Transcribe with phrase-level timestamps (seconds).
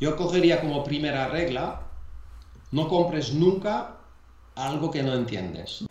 [0.00, 1.80] Yo cogería como primera regla,
[2.70, 3.96] no compres nunca
[4.54, 5.86] algo que no entiendes.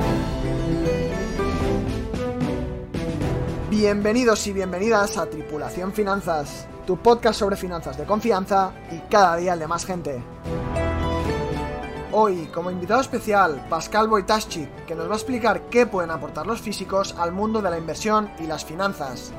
[3.70, 9.56] Bienvenidos y bienvenidas a Tripulación Finanzas, tu podcast sobre finanzas de confianza y cada día
[9.56, 10.24] el de más gente.
[12.14, 16.62] Hoy, como invitado especial, Pascal Wojtaszczyk, que nos va a explicar qué pueden aportar los
[16.62, 19.34] físicos al mundo de la inversión y las finanzas.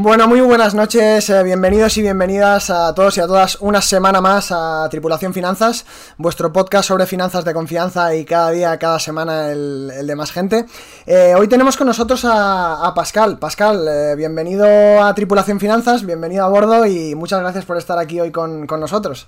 [0.00, 4.20] Bueno, muy buenas noches, eh, bienvenidos y bienvenidas a todos y a todas una semana
[4.20, 5.84] más a Tripulación Finanzas,
[6.18, 10.66] vuestro podcast sobre finanzas de confianza y cada día, cada semana el, de más gente.
[11.04, 13.40] Eh, hoy tenemos con nosotros a, Pascal.
[13.40, 18.20] Pascal, eh, bienvenido a Tripulación Finanzas, bienvenido a bordo y muchas gracias por estar aquí
[18.20, 19.26] hoy con, con nosotros.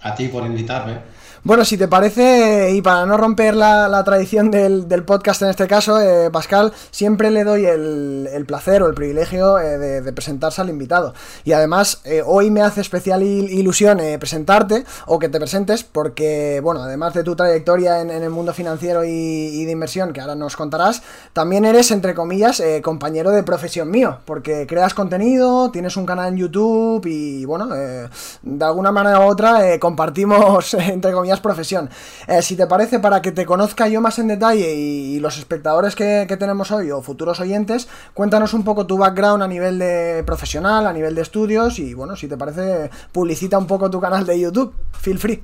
[0.00, 1.00] A ti por invitarme.
[1.46, 6.00] Bueno, si te parece, y para no romper la, tradición del, podcast en este caso,
[6.00, 11.14] eh, Pascal, siempre le doy el, placer o el privilegio eh, de, presentarse al invitado.
[11.44, 16.82] Y además, eh, hoy me hace especial ilusión presentarte o que te presentes, porque, bueno,
[16.82, 21.00] además de tu trayectoria en, el mundo financiero y, de inversión, que ahora nos contarás,
[21.32, 26.38] también eres, entre comillas, compañero de profesión mío, porque creas contenido, tienes un canal en
[26.38, 31.90] YouTube y, bueno, de alguna manera u otra compartimos, entre comillas, profesión.
[32.26, 35.94] Eh, si te parece, para que te conozca yo más en detalle y, los espectadores
[35.94, 40.86] que, tenemos hoy o futuros oyentes, cuéntanos un poco tu background a nivel de profesional,
[40.86, 44.38] a nivel de estudios y bueno, si te parece, publicita un poco tu canal de
[44.38, 44.74] YouTube.
[44.92, 45.42] Feel free.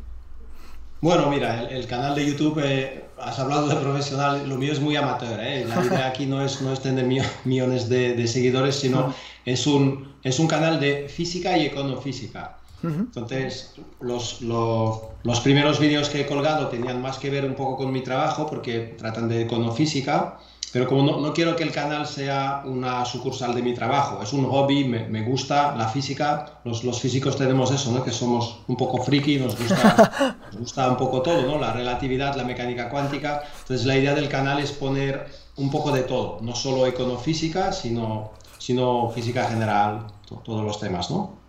[1.03, 4.95] Bueno, mira, el, canal de YouTube, eh, has hablado de profesional, lo mío es muy
[4.95, 5.65] amateur, eh.
[5.65, 7.05] la idea aquí no es, no es tener
[7.45, 9.13] millones de, seguidores, sino
[9.45, 12.59] es un, es un canal de física y econofísica.
[12.83, 17.93] Entonces, los, los, primeros vídeos que he colgado tenían más que ver un poco con
[17.93, 20.39] mi trabajo porque tratan de econofísica,
[20.73, 24.33] pero como no, no, quiero que el canal sea una sucursal de mi trabajo, es
[24.33, 28.03] un hobby, me, me gusta la física, los, los, físicos tenemos eso, ¿no?
[28.03, 31.59] que somos un poco friki, nos gusta, nos gusta un poco todo, ¿no?
[31.59, 35.27] la relatividad, la mecánica cuántica, entonces la idea del canal es poner
[35.57, 40.07] un poco de todo, no solo econofísica, sino, sino física general,
[40.42, 41.42] todos los temas, ¿no?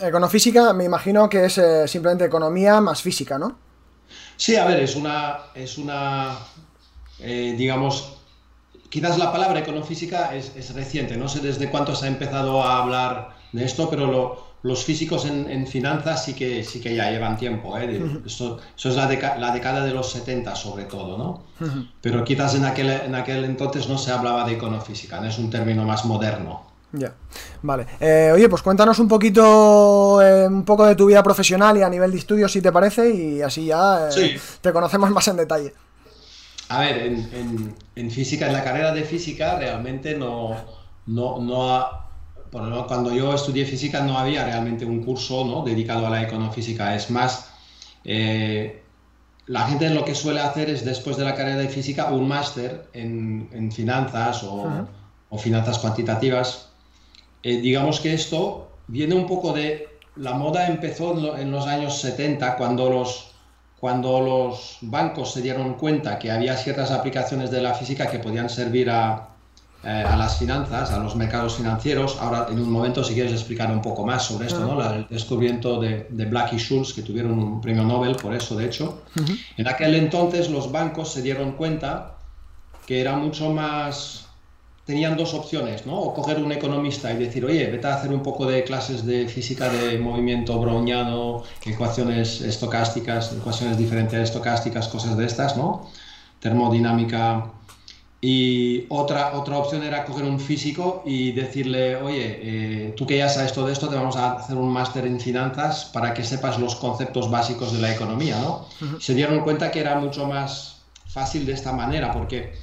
[0.00, 3.56] Econofísica, me imagino que es eh, simplemente economía más física, ¿no?
[4.36, 6.36] Sí, a ver, es una, es una,
[7.18, 8.18] eh, digamos,
[8.90, 12.82] quizás la palabra econofísica es, es, reciente, no sé desde cuánto se ha empezado a
[12.82, 17.78] hablar de esto, pero los físicos en, finanzas sí que, sí que ya llevan tiempo,
[17.78, 18.20] ¿eh?
[18.26, 21.42] eso, es la, la, década de los 70 sobre todo, ¿no?
[22.00, 25.28] Pero quizás en aquel, en aquel entonces no se hablaba de econofísica, ¿no?
[25.28, 26.73] es un término más moderno.
[26.96, 27.12] Ya,
[27.62, 27.86] vale.
[27.98, 31.88] Eh, oye, pues cuéntanos un poquito, eh, un poco de tu vida profesional y a
[31.88, 35.74] nivel de estudios, si te parece, y así ya eh, te conocemos más en detalle.
[36.68, 40.56] A ver, en, en, física, en la carrera de física, realmente no,
[41.06, 42.04] no, no
[42.86, 45.64] cuando yo estudié física no había realmente un curso ¿no?
[45.64, 46.94] dedicado a la econofísica.
[46.94, 47.50] Es más,
[48.04, 52.88] la gente lo que suele hacer es después de la carrera de física un máster
[52.92, 54.86] en, en, finanzas o,
[55.28, 56.73] o finanzas cuantitativas
[57.44, 59.88] eh, digamos que esto viene un poco de...
[60.16, 63.32] La moda empezó en, los años 70 cuando los,
[63.78, 68.48] cuando los bancos se dieron cuenta que había ciertas aplicaciones de la física que podían
[68.48, 69.28] servir a,
[69.82, 72.16] eh, a las finanzas, a los mercados financieros.
[72.20, 74.80] Ahora, en un momento, si quieres explicar un poco más sobre esto, ¿no?
[74.94, 78.66] el descubrimiento de, de, Black y Schultz, que tuvieron un premio Nobel por eso, de
[78.66, 79.02] hecho.
[79.56, 82.14] En aquel entonces, los bancos se dieron cuenta
[82.86, 84.23] que era mucho más
[84.84, 85.98] tenían dos opciones, ¿no?
[85.98, 89.26] O coger un economista y decir, oye, vete a hacer un poco de clases de
[89.28, 95.88] física de movimiento browniano, ecuaciones estocásticas, ecuaciones diferenciales estocásticas, cosas de estas, ¿no?
[96.40, 97.46] Termodinámica.
[98.20, 103.28] Y otra, otra opción era coger un físico y decirle, oye, eh, tú que ya
[103.28, 106.74] sabes todo esto, te vamos a hacer un máster en finanzas para que sepas los
[106.76, 108.66] conceptos básicos de la economía, ¿no?
[108.98, 112.54] Se dieron cuenta que era mucho más fácil de esta manera, porque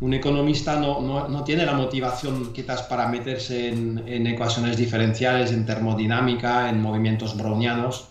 [0.00, 5.52] un economista no, no, no, tiene la motivación quizás para meterse en, en, ecuaciones diferenciales,
[5.52, 8.06] en termodinámica, en movimientos brownianos.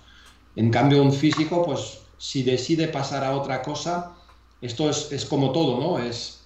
[0.56, 4.12] En cambio, un físico, pues si decide pasar a otra cosa,
[4.62, 5.97] esto es, es como todo, ¿no?
[5.97, 6.41] Es,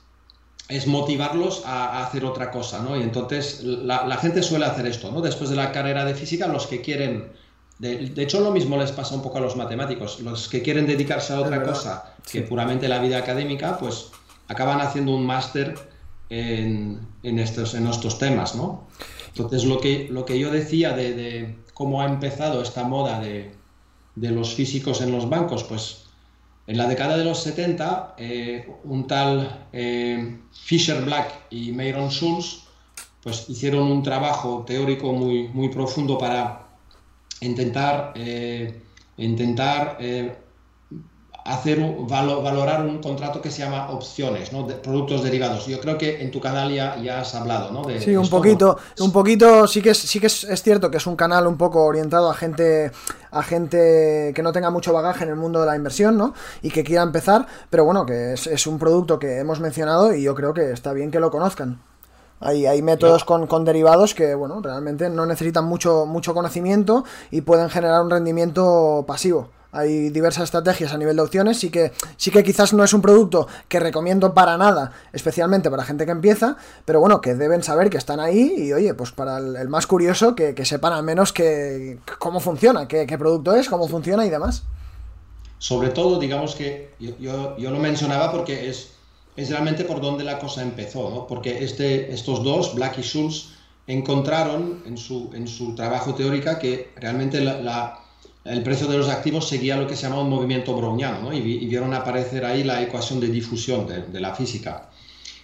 [0.69, 2.95] es motivarlos a, a, hacer otra cosa, ¿no?
[2.95, 5.19] Y entonces la, la, gente suele hacer esto, ¿no?
[5.19, 7.33] Después de la carrera de física, los que quieren...
[7.79, 10.21] De, de, hecho, lo mismo les pasa un poco a los matemáticos.
[10.21, 14.11] Los que quieren dedicarse a otra cosa que puramente la vida académica, pues
[14.47, 15.75] acaban haciendo un máster
[16.29, 18.87] en, estos, en estos temas, ¿no?
[19.27, 23.51] Entonces, lo que, lo que yo decía de, cómo ha empezado esta moda de,
[24.15, 25.63] de los físicos en los bancos?
[25.63, 26.03] Pues
[26.65, 32.63] en la década de los 70, eh, un tal eh, Fisher Black y Myron Schulz
[33.21, 36.67] pues hicieron un trabajo teórico muy, muy profundo para
[37.39, 38.81] intentar, eh,
[39.17, 39.97] intentar
[41.45, 44.63] hacer valorar un contrato que se llama opciones, ¿no?
[44.63, 45.65] De productos derivados.
[45.65, 47.83] Yo creo que en tu canal ya, ya has hablado, ¿no?
[47.83, 51.07] De, sí, un poquito, un poquito, sí que es, sí que es, cierto que es
[51.07, 52.91] un canal un poco orientado a gente,
[53.31, 56.33] a gente que no tenga mucho bagaje en el mundo de la inversión, ¿no?
[56.61, 60.35] Y que quiera empezar, pero bueno, que es, un producto que hemos mencionado y yo
[60.35, 61.81] creo que está bien que lo conozcan.
[62.39, 67.41] Hay, hay métodos con, con, derivados que, bueno, realmente no necesitan mucho, mucho conocimiento y
[67.41, 72.29] pueden generar un rendimiento pasivo hay diversas estrategias a nivel de opciones, sí que, sí
[72.29, 76.57] que quizás no es un producto que recomiendo para nada, especialmente para gente que empieza,
[76.85, 80.35] pero bueno, que deben saber que están ahí y oye, pues para el, más curioso
[80.35, 84.63] que, sepan al menos que, cómo funciona, qué, producto es, cómo funciona y demás.
[85.57, 88.91] Sobre todo, digamos que yo, yo, lo mencionaba porque es,
[89.35, 91.25] es realmente por donde la cosa empezó, ¿no?
[91.25, 93.53] Porque este, estos dos, Black y Schulz,
[93.87, 98.02] encontraron en su, en su trabajo teórico que realmente la
[98.45, 101.33] el precio de los activos seguía lo que se llama un movimiento browniano, ¿no?
[101.33, 104.89] y, vieron aparecer ahí la ecuación de difusión de, la física.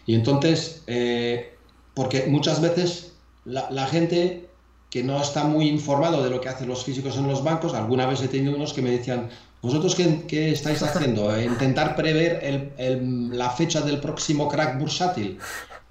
[0.05, 1.55] Y entonces, eh,
[1.93, 3.13] porque muchas veces
[3.45, 4.49] la, gente
[4.89, 8.05] que no está muy informado de lo que hacen los físicos en los bancos, alguna
[8.05, 9.29] vez he tenido unos que me decían,
[9.61, 11.39] ¿vosotros qué, estáis haciendo?
[11.39, 12.73] ¿Intentar prever
[13.31, 15.37] la fecha del próximo crack bursátil?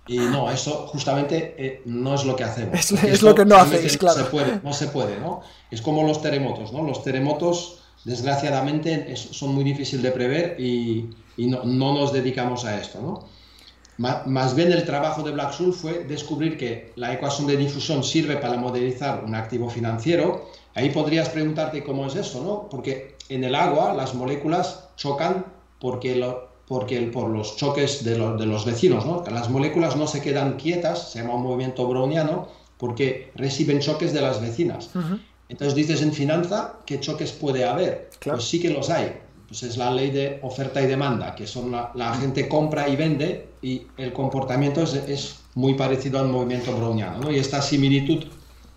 [0.09, 2.75] Y no, eso justamente eh, no es lo que hacemos.
[3.05, 4.19] Es, lo que no hacéis, claro.
[4.19, 5.43] Se puede, no se puede, ¿no?
[5.71, 6.83] Es como los terremotos, ¿no?
[6.83, 13.29] Los terremotos, desgraciadamente, son muy difíciles de prever y, no, nos dedicamos a esto, ¿no?
[13.99, 18.57] Más bien el trabajo de Black fue descubrir que la ecuación de difusión sirve para
[18.57, 20.49] modelizar un activo financiero.
[20.77, 22.69] Ahí podrías preguntarte cómo es eso, ¿no?
[22.71, 25.47] Porque en el agua las moléculas chocan
[25.81, 29.25] porque lo, porque por los choques de, los vecinos, ¿no?
[29.31, 34.21] las moléculas no se quedan quietas, se llama un movimiento browniano, porque reciben choques de
[34.21, 34.91] las vecinas.
[35.49, 38.11] Entonces dices en finanza, ¿qué choques puede haber?
[38.23, 39.19] Pues sí que los hay.
[39.49, 43.49] Pues es la ley de oferta y demanda, que son la, gente compra y vende
[43.63, 47.33] y el comportamiento es, muy parecido al movimiento browniano.
[47.33, 48.25] Y esta similitud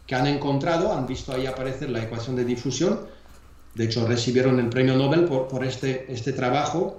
[0.08, 3.02] que han encontrado, han visto ahí aparecer la ecuación de difusión,
[3.76, 6.98] de hecho recibieron el premio Nobel por, por este, este trabajo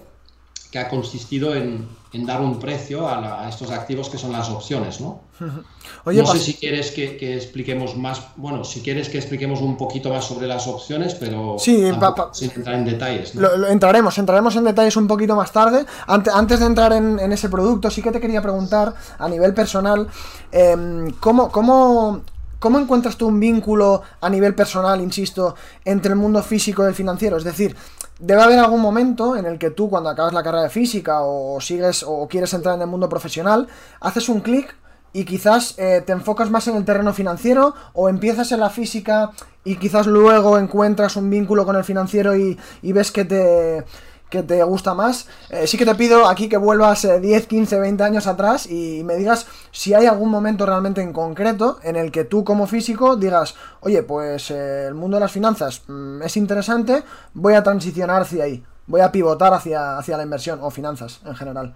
[0.73, 5.21] que ha consistido en, dar un precio a, estos activos que son las opciones, ¿no?
[6.07, 10.25] no sé si quieres que, expliquemos más, bueno, si quieres que expliquemos un poquito más
[10.25, 11.85] sobre las opciones, pero sí,
[12.33, 13.35] sin entrar en detalles.
[13.35, 15.85] Lo, entraremos, entraremos en detalles un poquito más tarde.
[16.07, 20.09] Antes, de entrar en, ese producto, sí que te quería preguntar a nivel personal,
[20.51, 22.23] em, ¿cómo, cómo,
[22.59, 26.95] ¿Cómo encuentras tú un vínculo a nivel personal, insisto, entre el mundo físico y el
[26.95, 27.37] financiero?
[27.37, 27.75] Es decir,
[28.19, 31.61] debe haber algún momento en el que tú, cuando acabas la carrera de física o
[31.61, 33.69] sigues o quieres entrar en el mundo profesional,
[34.01, 34.75] haces un clic
[35.13, 39.31] y quizás eh, te enfocas más en el terreno financiero o empiezas en la física
[39.65, 43.85] y quizás luego encuentras un vínculo con el financiero y ves que te
[44.33, 45.27] que te gusta más.
[45.51, 49.15] Eh, sí que te pido aquí que vuelvas 10, 15, 20 años atrás y me
[49.17, 53.55] digas si hay algún momento realmente en concreto en el que tú como físico digas,
[53.81, 57.03] oye, pues eh, el mundo de las finanzas mm, es interesante,
[57.35, 61.35] voy a transicionar hacia ahí, voy a pivotar hacia, hacia la inversión o finanzas en
[61.37, 61.75] general.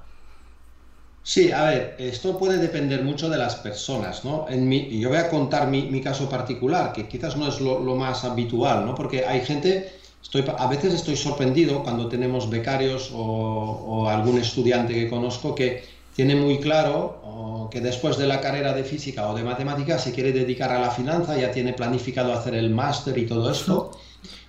[1.23, 4.47] Sí, a ver, esto puede depender mucho de las personas, ¿no?
[4.49, 7.97] En mi, yo voy a contar mi, caso particular, que quizás no es lo, lo
[7.97, 8.95] más habitual, ¿no?
[8.95, 9.93] Porque hay gente
[10.59, 16.59] a veces estoy sorprendido cuando tenemos becarios o, algún estudiante que conozco que tiene muy
[16.59, 20.79] claro que después de la carrera de física o de matemáticas se quiere dedicar a
[20.79, 23.91] la finanza, ya tiene planificado hacer el máster y todo esto.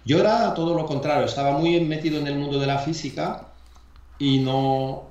[0.06, 3.50] Yo era todo lo contrario, estaba muy metido en el mundo de la física
[4.18, 5.04] y no,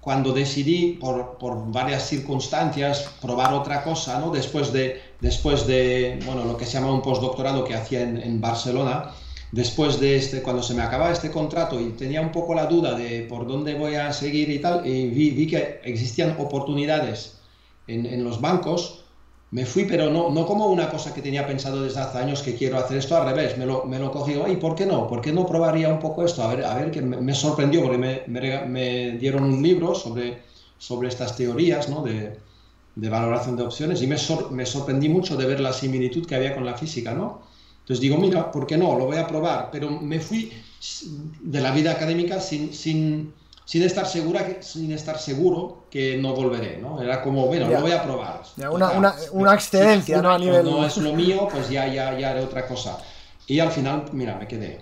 [0.00, 1.36] cuando decidí por,
[1.72, 4.30] varias circunstancias probar otra cosa, ¿no?
[4.30, 9.12] después, de, después de bueno, lo que se llama un postdoctorado que hacía en Barcelona,
[9.52, 12.94] después de este, cuando se me acababa este contrato y tenía un poco la duda
[12.94, 17.38] de por dónde voy a seguir y tal, y vi, que existían oportunidades
[17.86, 19.04] en, los bancos,
[19.52, 22.56] me fui, pero no, no como una cosa que tenía pensado desde hace años que
[22.56, 25.06] quiero hacer esto, al revés, me lo, me lo cogí, ¿y por qué no?
[25.06, 26.42] ¿Por qué no probaría un poco esto?
[26.42, 30.42] A ver, a ver que me, sorprendió, porque me, me, dieron un libro sobre,
[30.78, 32.02] sobre estas teorías ¿no?
[32.02, 32.36] de,
[32.96, 34.16] de valoración de opciones y me,
[34.50, 37.42] me sorprendí mucho de ver la similitud que había con la física, ¿no?
[37.86, 38.98] Entonces digo, mira, ¿por qué no?
[38.98, 39.68] Lo voy a probar.
[39.70, 40.52] Pero me fui
[41.40, 43.32] de la vida académica sin, sin,
[43.64, 47.00] sin estar segura sin estar seguro que no volveré, ¿no?
[47.00, 48.42] Era como, bueno, lo voy a probar.
[48.72, 50.32] una, una, una, excedencia, ¿no?
[50.32, 50.64] A nivel...
[50.64, 52.98] No es lo mío, pues ya, ya, ya haré otra cosa.
[53.46, 54.80] Y al final, mira, me quedé.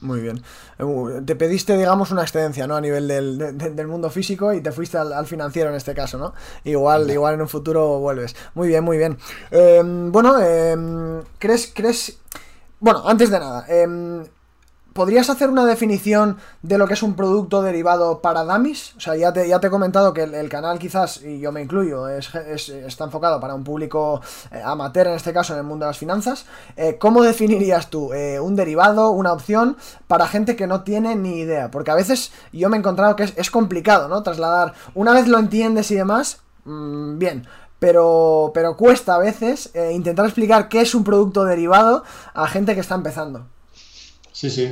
[0.00, 0.42] Muy bien.
[0.78, 2.76] Eh, te pediste, digamos, una excedencia, ¿no?
[2.76, 6.34] A nivel del, mundo físico y te fuiste al, financiero en este caso, ¿no?
[6.64, 8.36] Igual, igual en un futuro vuelves.
[8.54, 9.18] Muy bien, muy bien.
[9.50, 12.18] Em, bueno, em, ¿crees, crees...
[12.80, 14.24] Bueno, antes de nada, em,
[14.98, 18.96] ¿Podrías hacer una definición de lo que es un producto derivado para dummies?
[18.96, 21.62] O sea, ya te, ya te he comentado que el, canal quizás, y yo me
[21.62, 22.34] incluyo, es,
[22.68, 25.98] está enfocado para un público eh, amateur, en este caso en el mundo de las
[25.98, 26.46] finanzas.
[26.76, 29.76] Eh, ¿Cómo definirías tú eh, un derivado, una opción
[30.08, 31.70] para gente que no tiene ni idea?
[31.70, 34.24] Porque a veces yo me he encontrado que es, complicado, ¿no?
[34.24, 37.46] Trasladar, una vez lo entiendes y demás, mm, bien,
[37.78, 42.02] pero, pero cuesta a veces intentar explicar qué es un producto derivado
[42.34, 43.46] a gente que está empezando.
[44.38, 44.70] Sí, sí.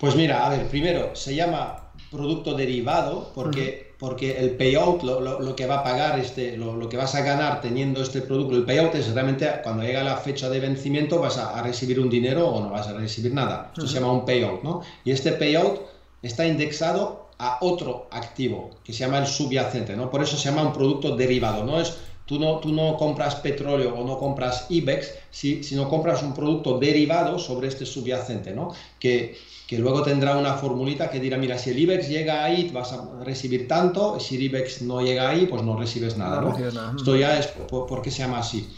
[0.00, 5.66] Pues mira, a ver, primero, se llama producto derivado porque, porque el payout, lo, que
[5.66, 9.14] va a pagar, este, lo, que vas a ganar teniendo este producto, el payout es
[9.14, 12.88] realmente cuando llega la fecha de vencimiento vas a, recibir un dinero o no vas
[12.88, 13.70] a recibir nada.
[13.72, 14.82] Esto se llama un payout, ¿no?
[15.04, 15.82] Y este payout
[16.20, 20.10] está indexado a otro activo que se llama el subyacente, ¿no?
[20.10, 23.94] Por eso se llama un producto derivado, no es Tú no, tú no compras petróleo
[23.94, 28.72] o no compras IBEX, si, no compras un producto derivado sobre este subyacente, ¿no?
[28.98, 32.92] Que, que luego tendrá una formulita que dirá, mira, si el IBEX llega ahí vas
[32.92, 36.56] a recibir tanto, si el IBEX no llega ahí, pues no recibes nada, ¿no?
[36.96, 38.70] Esto ya es porque se llama así.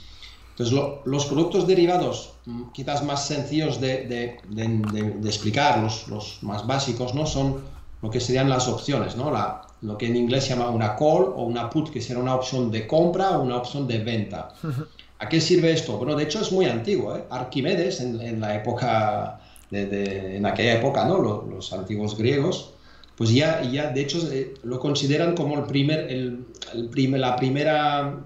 [0.58, 0.74] Entonces,
[1.04, 7.26] los productos derivados, mm, quizás más sencillos de, de, explicar, los, los, más básicos, ¿no?
[7.26, 7.60] Son
[8.00, 9.30] lo que serían las opciones, ¿no?
[9.30, 12.34] La, lo que en inglés se llama una call o una put, que será una
[12.34, 14.48] opción de compra o una opción de venta.
[15.18, 15.96] ¿A qué sirve esto?
[15.96, 17.16] Bueno, de hecho es muy antiguo.
[17.16, 17.24] ¿eh?
[17.30, 19.40] Arquímedes, en, la época,
[19.70, 21.18] de, en aquella época, ¿no?
[21.18, 22.72] Los, antiguos griegos,
[23.16, 28.18] pues ya, ya de hecho eh, lo consideran como el primer, el, la primera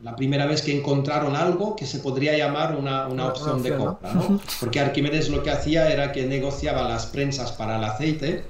[0.00, 4.14] la primera vez que encontraron algo que se podría llamar una, una opción, de compra,
[4.14, 4.40] ¿no?
[4.60, 8.44] Porque Arquímedes lo que hacía era que negociaba las prensas para el aceite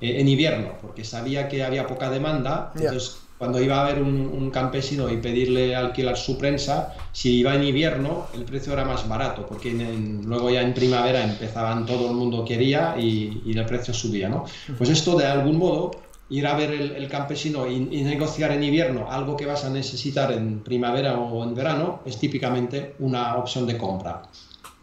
[0.00, 2.72] en invierno, porque sabía que había poca demanda.
[2.74, 7.64] Entonces, cuando iba a haber un, campesino y pedirle alquilar su prensa, si iba en
[7.64, 12.44] invierno, el precio era más barato, porque luego ya en primavera empezaban, todo el mundo
[12.44, 14.28] quería y, el precio subía.
[14.28, 14.44] ¿no?
[14.76, 15.90] Pues esto, de algún modo,
[16.28, 20.60] ir a ver el, campesino y, negociar en invierno algo que vas a necesitar en
[20.60, 24.22] primavera o en verano, es típicamente una opción de compra.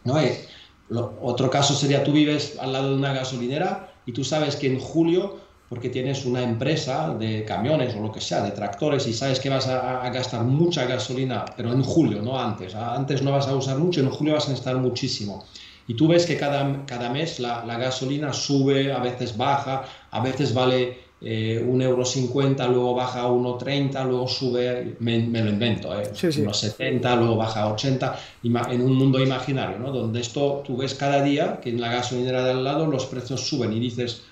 [0.02, 0.18] ¿no?
[0.18, 0.46] Eh,
[0.90, 4.80] otro caso sería tú vives al lado de una gasolinera y tú sabes que en
[4.80, 5.36] julio,
[5.68, 9.50] porque tienes una empresa de camiones o lo que sea, de tractores, y sabes que
[9.50, 12.74] vas a, gastar mucha gasolina, pero en julio, no antes.
[12.74, 15.44] Antes no vas a usar mucho, en julio vas a gastar muchísimo.
[15.86, 20.20] Y tú ves que cada, cada mes la, la gasolina sube, a veces baja, a
[20.22, 25.92] veces vale eh, un euro cincuenta, luego baja a 1,30, luego sube, me, lo invento,
[25.98, 29.90] eh, 1,70, luego baja a 80, en un mundo imaginario, ¿no?
[29.90, 33.48] donde esto tú ves cada día que en la gasolinera de al lado los precios
[33.48, 34.22] suben y dices,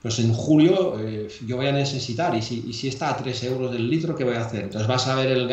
[0.00, 3.42] pues en julio eh, yo voy a necesitar, y si, y si, está a 3
[3.44, 4.64] euros el litro, ¿qué voy a hacer?
[4.64, 5.50] Entonces vas a ver el,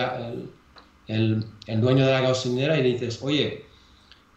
[1.08, 3.64] el, el dueño de la gasolinera y le dices, oye,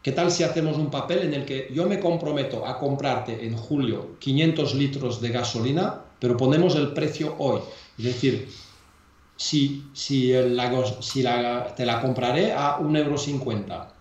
[0.07, 3.57] ¿Qué tal si hacemos un papel en el que yo me comprometo a comprarte en
[3.57, 7.61] julio 500 litros de gasolina pero ponemos el precio hoy.
[7.99, 8.49] Es decir,
[9.37, 10.33] si, si,
[11.01, 11.23] si
[11.77, 13.97] te la compraré a 1,50 euro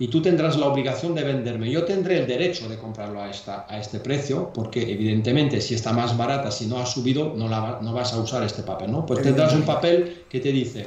[0.00, 3.66] y tú tendrás la obligación de venderme, yo tendré el derecho de comprarlo a, esta,
[3.68, 7.80] a este precio, porque evidentemente si está más barata, si no ha subido, no, la,
[7.82, 9.04] no vas a usar este papel, ¿no?
[9.04, 10.86] Pues tendrás un papel que te dice,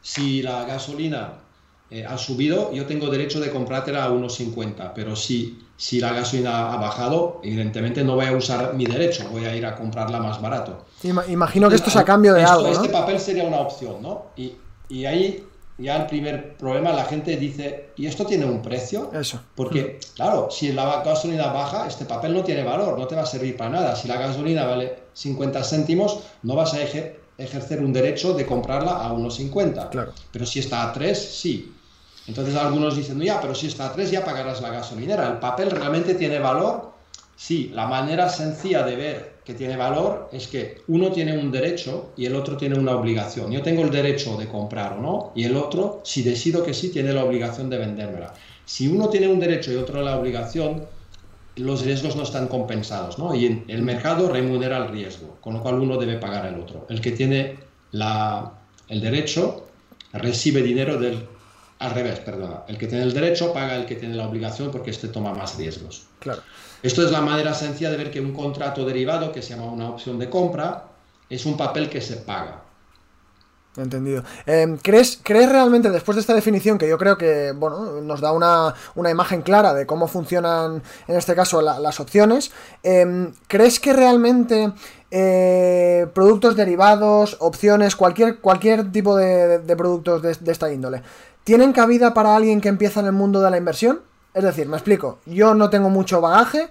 [0.00, 1.47] si la gasolina
[1.90, 6.72] eh, ha subido, yo tengo derecho de comprártela a 1,50, pero si si la gasolina
[6.72, 10.42] ha bajado, evidentemente no voy a usar mi derecho, voy a ir a comprarla más
[10.42, 10.86] barato.
[11.04, 12.66] Imagino que esto es a cambio de algo.
[12.66, 14.26] Este papel sería una opción, ¿no?
[14.36, 14.54] Y,
[14.88, 15.46] y, ahí
[15.78, 19.12] ya el primer problema, la gente dice, ¿y esto tiene un precio?
[19.14, 19.40] Eso.
[19.54, 20.14] Porque, mm.
[20.16, 23.56] claro, si la gasolina baja, este papel no tiene valor, no te va a servir
[23.56, 23.94] para nada.
[23.94, 29.12] Si la gasolina vale 50 céntimos, no vas a ejercer un derecho de comprarla a
[29.12, 29.90] 1,50.
[29.90, 30.12] Claro.
[30.32, 31.72] Pero si está a 3, sí.
[32.28, 35.26] Entonces algunos dicen, ya, pero si está a 3 ya pagarás la gasolinera.
[35.26, 36.92] ¿El papel realmente tiene valor?
[37.34, 42.12] Sí, la manera sencilla de ver que tiene valor es que uno tiene un derecho
[42.16, 43.50] y el otro tiene una obligación.
[43.50, 46.90] Yo tengo el derecho de comprar o no, y el otro, si decido que sí,
[46.90, 48.34] tiene la obligación de vendérmela.
[48.66, 50.84] Si uno tiene un derecho y otro la obligación,
[51.56, 53.34] los riesgos no están compensados, ¿no?
[53.34, 56.86] Y el mercado remunera el riesgo, con lo cual uno debe pagar al otro.
[56.90, 57.56] El que tiene
[57.92, 59.64] el derecho
[60.12, 61.26] recibe dinero del
[61.78, 62.62] al revés, perdona.
[62.66, 65.56] El que tiene el derecho paga el que tiene la obligación porque éste toma más
[65.56, 66.06] riesgos.
[66.18, 66.42] Claro.
[66.82, 69.88] Esto es la manera sencilla de ver que un contrato derivado, que se llama una
[69.88, 70.84] opción de compra,
[71.28, 72.62] es un papel que se paga.
[73.76, 74.24] Entendido.
[74.44, 78.32] Em, ¿crees, ¿Crees realmente, después de esta definición, que yo creo que bueno, nos da
[78.32, 78.74] una,
[79.08, 82.50] imagen clara de cómo funcionan, en este caso, las opciones,
[82.82, 84.72] em, ¿crees que realmente
[85.10, 91.02] eh, productos derivados, opciones, cualquier, cualquier tipo de, productos de, esta índole,
[91.48, 94.02] tienen cabida para alguien que empieza en el mundo de la inversión?
[94.34, 96.68] Es decir, me explico, yo no tengo mucho bagaje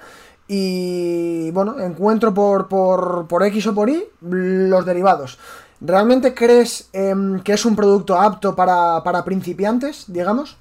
[0.48, 5.40] y, bueno, encuentro por, por, por X o por Y los derivados.
[5.82, 10.58] ¿Realmente crees em, que es un producto apto para, principiantes, digamos?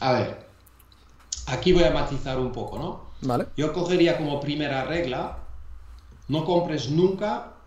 [0.00, 0.46] A ver,
[1.48, 3.08] aquí voy a matizar un poco, ¿no?
[3.20, 3.48] Vale.
[3.58, 5.36] Yo cogería como primera regla,
[6.28, 7.57] no compres nunca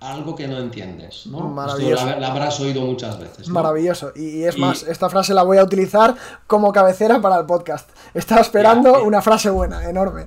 [0.00, 1.40] algo que no entiendes, ¿no?
[1.48, 2.06] Maravilloso.
[2.06, 3.48] Esto la, habrás oído muchas veces.
[3.48, 4.12] Maravilloso.
[4.14, 6.14] Y, es más, esta frase la voy a utilizar
[6.46, 7.88] como cabecera para el podcast.
[8.12, 10.26] Estaba esperando una frase buena, enorme.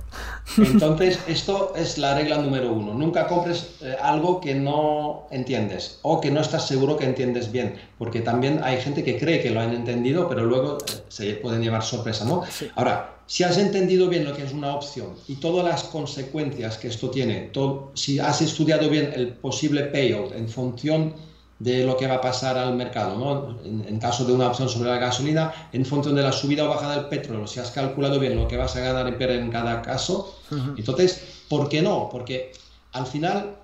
[0.56, 2.94] Entonces, esto es la regla número uno.
[2.94, 7.76] Nunca compres eh, algo que no entiendes o que no estás seguro que entiendes bien,
[7.96, 11.62] porque también hay gente que cree que lo han entendido, pero luego eh, se pueden
[11.62, 12.42] llevar sorpresa, ¿no?
[12.74, 16.88] Ahora, si has entendido bien lo que es una opción y todas las consecuencias que
[16.88, 17.52] esto tiene,
[17.94, 21.14] si has estudiado bien el posible payout en función
[21.60, 23.56] de lo que va a pasar al mercado, ¿no?
[23.64, 26.96] en, caso de una opción sobre la gasolina, en función de la subida o bajada
[26.96, 30.36] del petróleo, si has calculado bien lo que vas a ganar en cada caso,
[30.76, 32.08] entonces, ¿por qué no?
[32.10, 32.50] Porque
[32.90, 33.54] al final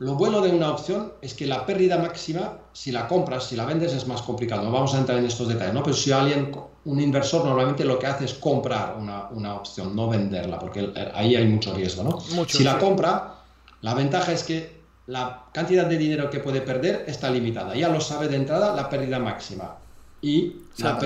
[0.00, 3.64] lo bueno de una opción es que la pérdida máxima, si la compras, si la
[3.64, 4.64] vendes, es más complicado.
[4.64, 5.84] No vamos a entrar en estos detalles, ¿no?
[5.84, 6.50] Pero si alguien,
[6.84, 11.46] un inversor, normalmente lo que hace es comprar una, opción, no venderla, porque ahí hay
[11.46, 12.46] mucho riesgo, ¿no?
[12.46, 13.36] si la compra,
[13.80, 17.74] la ventaja es que la cantidad de dinero que puede perder está limitada.
[17.74, 19.76] Ya lo sabe de entrada la pérdida máxima.
[20.22, 20.98] Y la,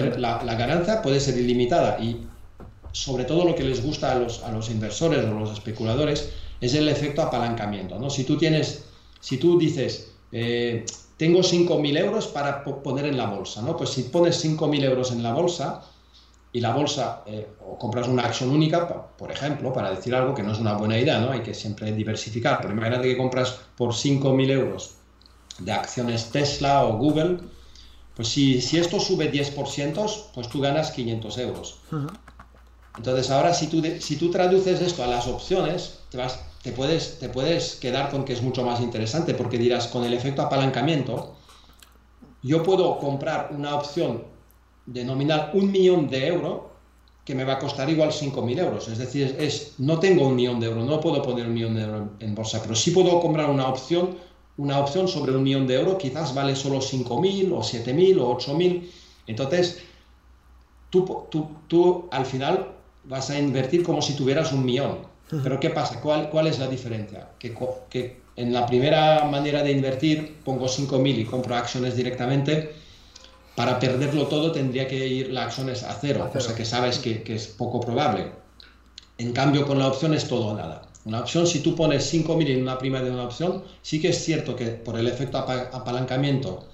[0.44, 1.98] la, ganancia puede ser ilimitada.
[1.98, 2.24] Y
[2.92, 6.30] sobre todo lo que les gusta a los, a los inversores o los especuladores
[6.60, 7.98] es el efecto apalancamiento.
[7.98, 8.10] ¿no?
[8.10, 8.84] Si tú tienes,
[9.20, 10.86] si tú dices, eh,
[11.18, 13.76] tengo 5.000 euros para poner en la bolsa, ¿no?
[13.76, 15.82] pues si pones 5.000 euros en la bolsa
[16.52, 20.42] y la bolsa, eh, o compras una acción única, por ejemplo, para decir algo que
[20.42, 21.32] no es una buena idea, ¿no?
[21.32, 24.94] hay que siempre diversificar, pero imagínate que compras por 5.000 euros
[25.58, 27.40] de acciones Tesla o Google,
[28.14, 31.80] pues si, si esto sube 10%, pues tú ganas 500 euros.
[32.96, 37.18] Entonces ahora si tú, si tú traduces esto a las opciones, te, vas, te, puedes,
[37.18, 41.34] te puedes quedar con que es mucho más interesante porque dirás, con el efecto apalancamiento,
[42.42, 44.24] yo puedo comprar una opción
[44.84, 46.60] de un millón de euros
[47.24, 48.88] que me va a costar igual 5.000 euros.
[48.88, 51.84] Es decir, es, no tengo un millón de euros, no puedo poner un millón de
[51.84, 54.16] euros en bolsa, pero sí puedo comprar una opción,
[54.58, 58.90] una opción sobre un millón de euros, quizás vale solo 5.000 o 7.000 o 8.000.
[59.26, 59.78] Entonces,
[60.90, 62.72] tú, tú, tú al final
[63.04, 65.17] vas a invertir como si tuvieras un millón.
[65.30, 66.00] Pero ¿qué pasa?
[66.00, 67.28] ¿Cuál, cuál es la diferencia?
[67.38, 67.54] Que,
[67.90, 72.72] que, en la primera manera de invertir pongo 5.000 y compro acciones directamente.
[73.54, 77.34] Para perderlo todo tendría que ir las acciones a cero, cosa que sabes que, que,
[77.34, 78.30] es poco probable.
[79.18, 80.82] En cambio, con la opción es todo o nada.
[81.04, 84.24] Una opción, si tú pones 5.000 en una prima de una opción, sí que es
[84.24, 86.68] cierto que por el efecto apalancamiento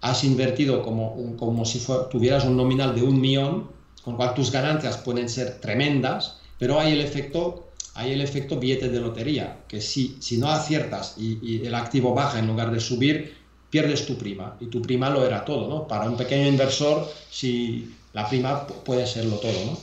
[0.00, 3.68] has invertido como, como si tuvieras un nominal de un millón,
[4.02, 7.65] con lo cual tus ganancias pueden ser tremendas, pero hay el efecto,
[7.96, 12.38] hay el efecto billete de lotería, que si, si no aciertas y, el activo baja
[12.38, 13.34] en lugar de subir,
[13.70, 15.88] pierdes tu prima, y tu prima lo era todo, ¿no?
[15.88, 19.78] Para un pequeño inversor, si la prima puede serlo todo, ¿no?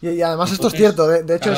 [0.00, 1.52] Y, además esto es cierto, de, hecho...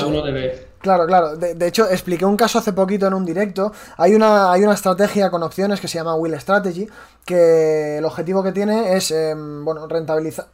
[0.81, 1.37] Claro, claro.
[1.37, 3.71] De, hecho, expliqué un caso hace poquito en un directo.
[3.99, 6.89] Hay una, hay una estrategia con opciones que se llama Will Strategy,
[7.27, 10.49] que el objetivo que tiene es, em, bueno, rentabilizar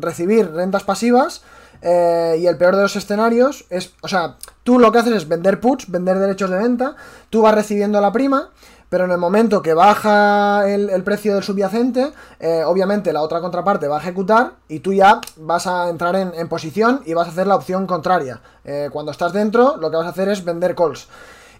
[0.00, 1.42] recibir rentas pasivas
[1.82, 5.28] eh, y el peor de los escenarios es, o sea, tú lo que haces es
[5.28, 6.96] vender puts, vender derechos de venta,
[7.30, 8.50] tú vas recibiendo la prima,
[8.90, 13.86] pero en el momento que baja el, precio del subyacente, eh, obviamente la otra contraparte
[13.86, 17.46] va a ejecutar y tú ya vas a entrar en, posición y vas a hacer
[17.46, 18.40] la opción contraria.
[18.64, 21.06] Eh, cuando estás dentro, lo que vas a hacer es vender calls.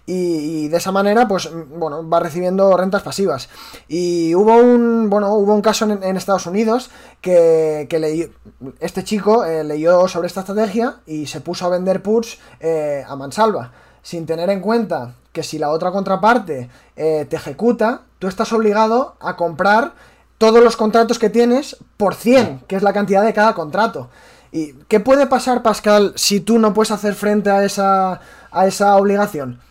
[0.05, 3.49] Y, de esa manera, pues, bueno, va recibiendo rentas pasivas.
[3.87, 6.89] Y hubo un, bueno, hubo un caso en, Estados Unidos
[7.21, 8.31] que, que
[8.79, 13.15] este chico eh, leyó sobre esta estrategia y se puso a vender puts eh, a
[13.15, 18.51] mansalva, sin tener en cuenta que si la otra contraparte eh, te ejecuta, tú estás
[18.53, 19.93] obligado a comprar
[20.37, 24.09] todos los contratos que tienes por 100, que es la cantidad de cada contrato.
[24.51, 28.19] ¿Y qué puede pasar, Pascal, si tú no puedes hacer frente a esa,
[28.51, 29.61] a esa obligación?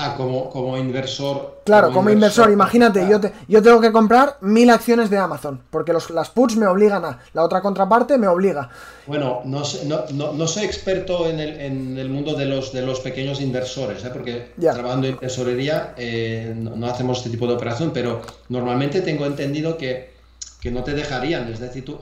[0.00, 1.62] Ah, como, como inversor.
[1.64, 5.92] Claro, como, inversor, imagínate, yo, te, yo tengo que comprar mil acciones de Amazon, porque
[5.92, 8.70] los, las puts me obligan a, la otra contraparte me obliga.
[9.08, 13.00] Bueno, no, no, no, soy experto en el, en el, mundo de los, de los
[13.00, 14.10] pequeños inversores, ¿eh?
[14.12, 19.76] porque trabajando en tesorería eh, no, hacemos este tipo de operación, pero normalmente tengo entendido
[19.76, 20.12] que,
[20.60, 21.98] que no te dejarían, es decir, tú,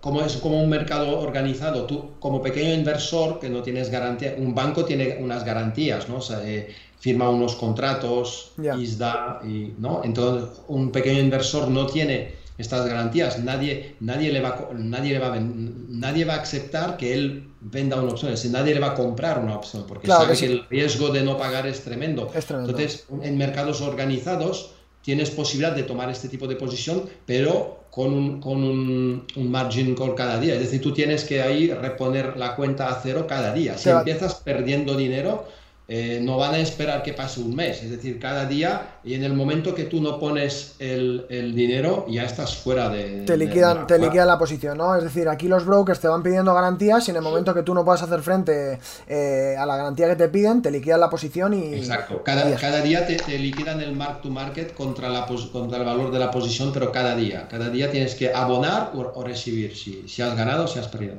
[0.00, 4.54] como es como un mercado organizado, tú como pequeño inversor que no tienes garantía, un
[4.54, 6.16] banco tiene unas garantías, ¿no?
[6.16, 6.68] O sea, eh,
[7.00, 10.02] firma unos contratos, ISDA, y, ¿no?
[10.04, 13.38] Entonces, un pequeño inversor no tiene estas garantías.
[13.38, 18.12] Nadie, nadie, le va, nadie, le va, nadie va a aceptar que él venda una
[18.12, 21.22] opción, es nadie le va a comprar una opción, porque sabe que, el riesgo de
[21.22, 22.30] no pagar es tremendo.
[22.34, 22.70] es tremendo.
[22.70, 28.40] Entonces, en mercados organizados tienes posibilidad de tomar este tipo de posición, pero con un,
[28.40, 30.54] con un, un, margin call cada día.
[30.54, 33.78] Es decir, tú tienes que ahí reponer la cuenta a cero cada día.
[33.78, 35.48] Si empiezas perdiendo dinero,
[35.92, 39.24] eh, no van a esperar que pase un mes, es decir, cada día y en
[39.24, 43.24] el momento que tú no pones el, dinero ya estás fuera de...
[43.26, 44.94] Te liquidan, te liquidan la posición, ¿no?
[44.94, 47.74] Es decir, aquí los brokers te van pidiendo garantías y en el momento que tú
[47.74, 51.54] no puedas hacer frente eh, a la garantía que te piden, te liquidan la posición
[51.54, 51.74] y...
[51.74, 56.12] Exacto, cada, cada día te, liquidan el mark to market contra, la, contra el valor
[56.12, 60.22] de la posición, pero cada día, cada día tienes que abonar o, recibir, si, si
[60.22, 61.16] has ganado o si has perdido.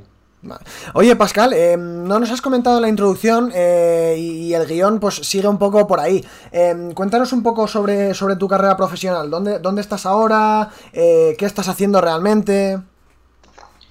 [0.93, 5.47] Oye, Pascal, eh, no nos has comentado la introducción eh, y el guion pues sigue
[5.47, 6.25] un poco por ahí.
[6.51, 9.29] Eh, cuéntanos un poco sobre, sobre tu carrera profesional.
[9.29, 10.71] ¿Dónde, dónde estás ahora?
[10.91, 12.79] ¿Qué estás haciendo realmente?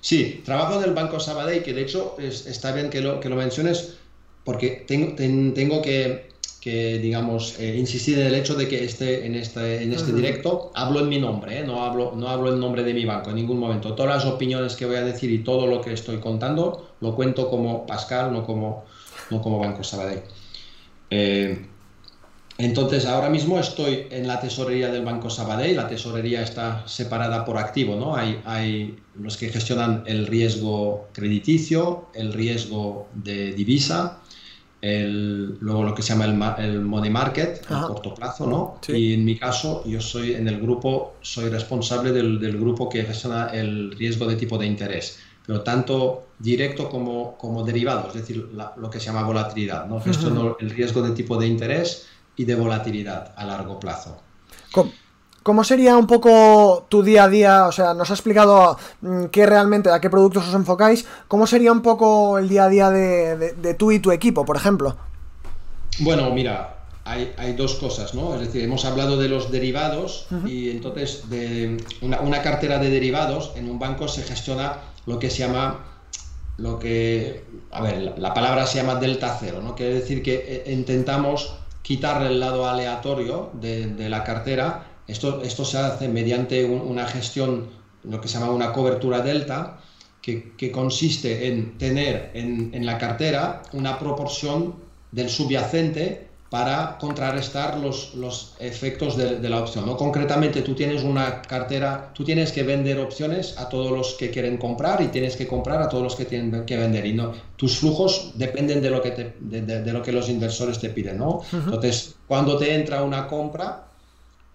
[0.00, 3.36] Sí, trabajo en el Banco Sabadell, que de hecho está bien que lo, que lo
[3.36, 3.98] menciones
[4.44, 6.29] porque tengo, tengo que
[6.60, 10.70] que, digamos, eh, insistir en el hecho de que este, en este, en este directo
[10.74, 11.64] hablo en mi nombre, ¿eh?
[11.64, 13.94] no, hablo, no hablo en nombre de mi banco en ningún momento.
[13.94, 17.48] Todas las opiniones que voy a decir y todo lo que estoy contando lo cuento
[17.48, 18.84] como Pascal, no como,
[19.30, 20.20] no como Banco Sabadell.
[21.08, 21.66] Eh,
[22.58, 25.76] entonces, ahora mismo estoy en la tesorería del Banco Sabadell.
[25.76, 28.14] La tesorería está separada por activo, ¿no?
[28.14, 34.19] Hay, hay los que gestionan el riesgo crediticio, el riesgo de divisa,
[34.82, 36.24] el, luego lo que se llama
[36.58, 38.80] el, el money market a corto plazo, ¿no?
[38.88, 43.04] Y en mi caso, yo soy en el grupo, soy responsable del, del, grupo que
[43.04, 48.48] gestiona el riesgo de tipo de interés, pero tanto directo como, como derivado, es decir,
[48.76, 50.00] lo que se llama volatilidad, ¿no?
[50.00, 54.18] Gestiono el riesgo de tipo de interés y de volatilidad a largo plazo.
[54.72, 54.92] ¿Cómo?
[55.42, 57.66] ¿Cómo sería un poco tu día a día?
[57.66, 61.06] O sea, nos ha explicado mm, qué realmente, a qué productos os enfocáis.
[61.28, 64.96] ¿Cómo sería un poco el día a día de, tú y tu equipo, por ejemplo?
[66.00, 68.34] Bueno, mira, hay, dos cosas, ¿no?
[68.34, 73.70] Es decir, hemos hablado de los derivados y entonces de una, cartera de derivados en
[73.70, 74.76] un banco se gestiona
[75.06, 75.80] lo que se llama,
[76.58, 79.74] lo que, a ver, la, palabra se llama delta cero, ¿no?
[79.74, 85.64] Quiere decir que eh, intentamos quitarle el lado aleatorio de, de la cartera esto, esto
[85.64, 87.68] se hace mediante una gestión,
[88.04, 89.80] lo que se llama una cobertura delta,
[90.22, 94.74] que, que consiste en tener en, en, la cartera una proporción
[95.12, 99.86] del subyacente para contrarrestar los, los efectos de, de, la opción.
[99.86, 99.96] ¿no?
[99.96, 104.58] Concretamente, tú tienes una cartera, tú tienes que vender opciones a todos los que quieren
[104.58, 107.06] comprar y tienes que comprar a todos los que tienen que vender.
[107.06, 110.80] Y no, tus flujos dependen de lo que, te, de, de, lo que los inversores
[110.80, 111.18] te piden.
[111.18, 111.40] ¿no?
[111.52, 113.86] Entonces, cuando te entra una compra,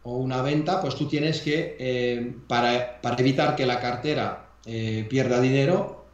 [0.05, 5.41] o una venta, pues tú tienes que, eh, para, evitar que la cartera eh, pierda
[5.41, 6.05] dinero,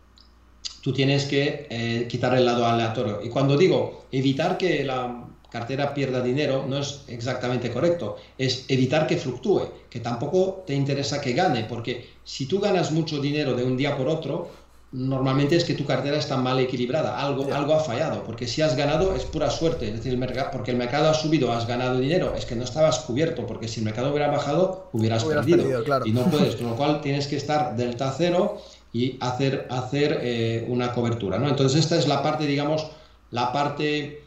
[0.82, 3.20] tú tienes que eh, quitar el lado aleatorio.
[3.22, 9.06] Y cuando digo evitar que la cartera pierda dinero, no es exactamente correcto, es evitar
[9.06, 13.66] que fluctúe, que tampoco te interesa que gane, porque si tú ganas mucho dinero de
[13.66, 14.50] un día por otro,
[14.94, 18.76] normalmente es que tu cartera está mal equilibrada, algo, algo ha fallado, porque si has
[18.76, 21.98] ganado es pura suerte, es decir, el mercado, porque el mercado ha subido, has ganado
[21.98, 26.12] dinero, es que no estabas cubierto, porque si el mercado hubiera bajado, hubieras, perdido, y
[26.12, 30.92] no puedes, con lo cual tienes que estar delta cero y hacer, hacer eh, una
[30.92, 31.48] cobertura, ¿no?
[31.48, 32.88] Entonces esta es la parte, digamos,
[33.30, 34.24] la parte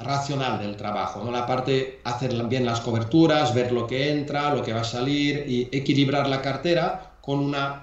[0.00, 1.30] racional del trabajo, ¿no?
[1.30, 5.44] La parte hacer bien las coberturas, ver lo que entra, lo que va a salir
[5.46, 7.80] y equilibrar la cartera con una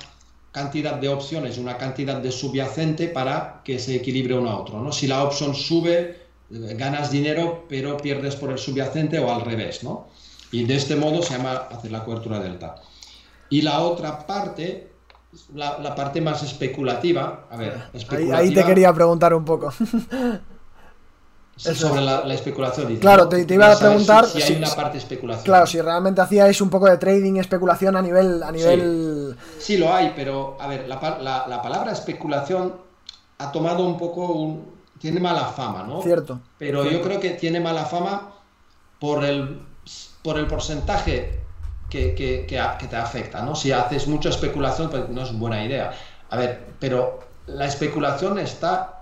[0.52, 4.82] cantidad de opciones, una cantidad de subyacente para que se equilibre uno a otro.
[4.82, 4.92] ¿no?
[4.92, 6.18] Si la opción sube,
[6.50, 9.84] ganas dinero, pero pierdes por el subyacente o al revés.
[9.84, 10.08] ¿no?
[10.52, 12.76] Y de este modo se llama hacer la cobertura delta.
[13.50, 14.92] Y la otra parte,
[15.54, 17.82] la, parte más especulativa, a ver,
[18.34, 19.74] ahí te quería preguntar un poco.
[21.60, 22.96] sobre la, especulación.
[22.98, 25.44] claro, te, iba a preguntar si, hay una parte de especulación.
[25.44, 28.42] Claro, si realmente hacíais un poco de trading especulación a nivel...
[28.42, 29.36] A nivel...
[29.60, 29.78] Sí.
[29.78, 31.00] lo hay, pero a ver, la,
[31.62, 32.76] palabra especulación
[33.40, 34.58] ha tomado un poco...
[35.00, 36.02] tiene mala fama, ¿no?
[36.02, 36.40] Cierto.
[36.58, 38.36] Pero yo creo que tiene mala fama
[39.00, 39.62] por el,
[40.24, 41.42] por el porcentaje
[41.90, 43.56] que, que, que, te afecta, ¿no?
[43.56, 45.92] Si haces mucha especulación, pues no es buena idea.
[46.30, 48.99] A ver, pero la especulación está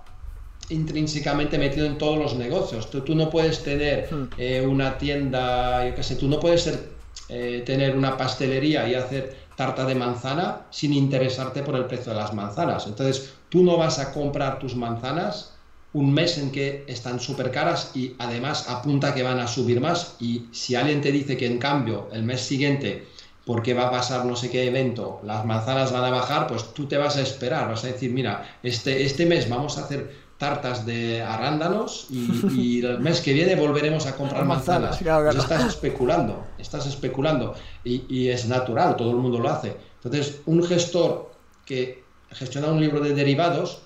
[0.70, 2.90] intrínsecamente metido en todos los negocios.
[2.90, 4.28] Tú, tú no puedes tener hmm.
[4.36, 6.90] eh, una tienda, yo qué sé, tú no puedes ser,
[7.28, 12.18] eh, tener una pastelería y hacer tarta de manzana sin interesarte por el precio de
[12.18, 12.86] las manzanas.
[12.86, 15.54] Entonces, tú no vas a comprar tus manzanas
[15.94, 20.16] un mes en que están súper caras y además apunta que van a subir más
[20.20, 23.06] y si alguien te dice que en cambio el mes siguiente
[23.46, 26.86] porque va a pasar no sé qué evento, las manzanas van a bajar, pues tú
[26.86, 30.86] te vas a esperar, vas a decir, mira, este, este mes vamos a hacer tartas
[30.86, 34.98] de arándanos y, el mes que viene volveremos a comprar manzanas.
[34.98, 39.76] Pues estás especulando, estás especulando y, y, es natural, todo el mundo lo hace.
[40.02, 41.32] Entonces, un gestor
[41.66, 43.82] que gestiona un libro de derivados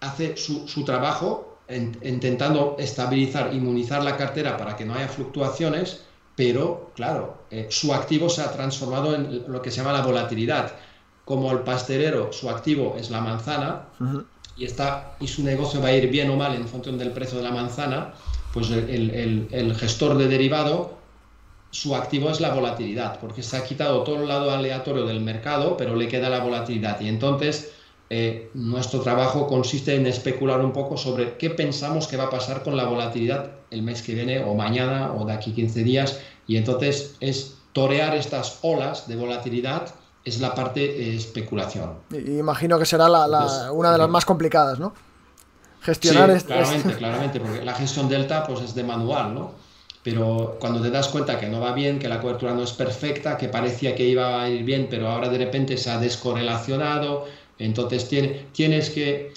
[0.00, 6.00] hace su, trabajo intentando estabilizar, inmunizar la cartera para que no haya fluctuaciones,
[6.34, 10.72] pero claro, eh, su activo se ha transformado en lo que se llama la volatilidad.
[11.24, 13.82] Como el pastelero, su activo es la manzana
[14.60, 17.38] y, está, y su negocio va a ir bien o mal en función del precio
[17.38, 18.14] de la manzana,
[18.52, 21.00] pues el, el gestor de derivado
[21.70, 25.76] su activo es la volatilidad, porque se ha quitado todo el lado aleatorio del mercado,
[25.76, 27.00] pero le queda la volatilidad.
[27.00, 27.72] Y entonces
[28.10, 32.64] eh, nuestro trabajo consiste en especular un poco sobre qué pensamos que va a pasar
[32.64, 36.56] con la volatilidad el mes que viene o mañana o de aquí 15 días y
[36.56, 39.94] entonces es torear estas olas de volatilidad
[40.30, 41.90] es la parte eh, especulación.
[42.10, 44.94] imagino que será la, una de las más complicadas, ¿no?
[45.82, 49.52] Gestionar sí, claramente, claramente, porque la gestión delta pues es de manual, ¿no?
[50.02, 53.36] Pero cuando te das cuenta que no va bien, que la cobertura no es perfecta,
[53.36, 57.26] que parecía que iba a ir bien, pero ahora de repente se ha descorrelacionado,
[57.58, 59.34] entonces tienes que,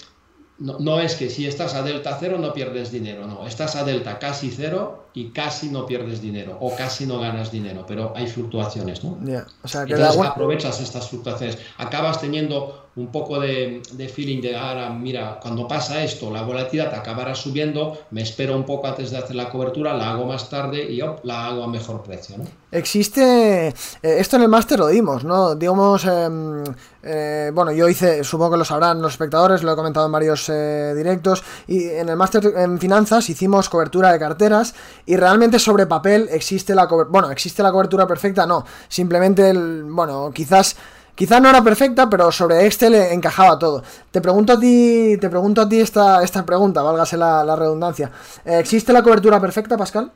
[0.58, 4.18] no, es que si estás a delta cero no pierdes dinero, no, estás a delta
[4.18, 9.02] casi cero y casi no pierdes dinero o casi no ganas dinero, pero hay fluctuaciones,
[9.02, 9.18] ¿no?
[9.62, 13.82] O sea, que Entonces aprovechas estas fluctuaciones, acabas teniendo un poco de,
[14.14, 18.86] feeling de, ahora, mira, cuando pasa esto, la volatilidad acabará subiendo, me espero un poco
[18.86, 22.38] antes de hacer la cobertura, la hago más tarde y la hago a mejor precio.
[22.38, 22.44] ¿no?
[22.70, 25.56] Existe, eh, esto en el máster lo dimos, ¿no?
[25.56, 26.62] Digamos, em,
[27.02, 30.48] eh, bueno, yo hice, supongo que lo sabrán los espectadores, lo he comentado en varios
[30.48, 35.86] eh, directos, y en el máster en finanzas hicimos cobertura de carteras y realmente sobre
[35.86, 40.76] papel existe la cobertura, bueno, existe la cobertura perfecta, no, simplemente, el, bueno, quizás
[41.14, 43.82] Quizá no era perfecta, pero sobre Excel encajaba todo.
[44.10, 48.10] Te pregunto a ti, te pregunto a ti esta, esta pregunta, válgase la, redundancia.
[48.44, 50.10] Eh, ¿Existe la cobertura perfecta, Pascal?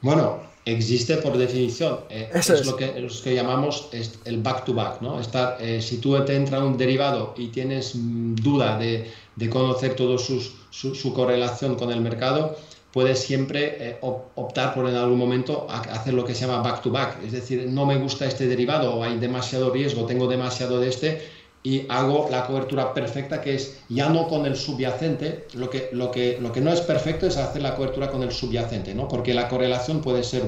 [0.00, 2.00] Bueno, existe por definición.
[2.08, 3.90] Eh, es, Lo, que, que llamamos
[4.24, 5.20] el back-to-back, ¿no?
[5.60, 9.10] Eh, si tú te entra un derivado y tienes mm, duda de,
[9.50, 10.40] conocer todo su,
[10.70, 12.56] su correlación con el mercado,
[12.98, 16.90] puedes siempre eh, optar por en algún momento hacer lo que se llama back to
[16.90, 20.88] back, es decir, no me gusta este derivado o hay demasiado riesgo, tengo demasiado de
[20.88, 21.22] este
[21.62, 26.10] y hago la cobertura perfecta que es ya no con el subyacente, lo que, lo
[26.10, 29.06] que, lo que no es perfecto es hacer la cobertura con el subyacente, ¿no?
[29.06, 30.42] porque la correlación puede ser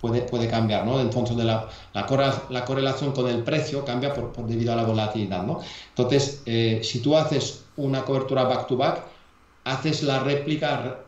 [0.00, 1.00] puede, puede cambiar, ¿no?
[1.00, 1.10] En
[1.44, 5.58] la, la, correlación con el precio cambia por, por, debido a la volatilidad, ¿no?
[5.88, 9.02] Entonces, eh, si tú haces una cobertura back to back,
[9.64, 11.00] haces la réplica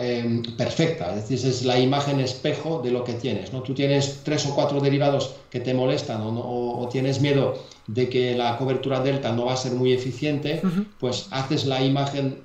[0.00, 3.52] eh, perfecta, es decir, es la imagen espejo de lo que tienes.
[3.52, 3.62] ¿no?
[3.62, 7.54] Tú tienes tres o cuatro derivados que te molestan o, tienes miedo
[7.86, 10.60] de que la cobertura delta no va a ser muy eficiente,
[10.98, 12.38] pues haces la imagen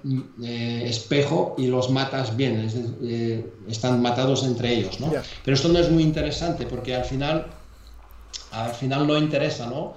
[0.44, 2.70] eh, espejo y los matas bien,
[3.04, 5.00] eh, están matados entre ellos.
[5.00, 5.12] ¿no?
[5.44, 7.48] Pero esto no es muy interesante porque al final,
[8.52, 9.96] al final no interesa, ¿no?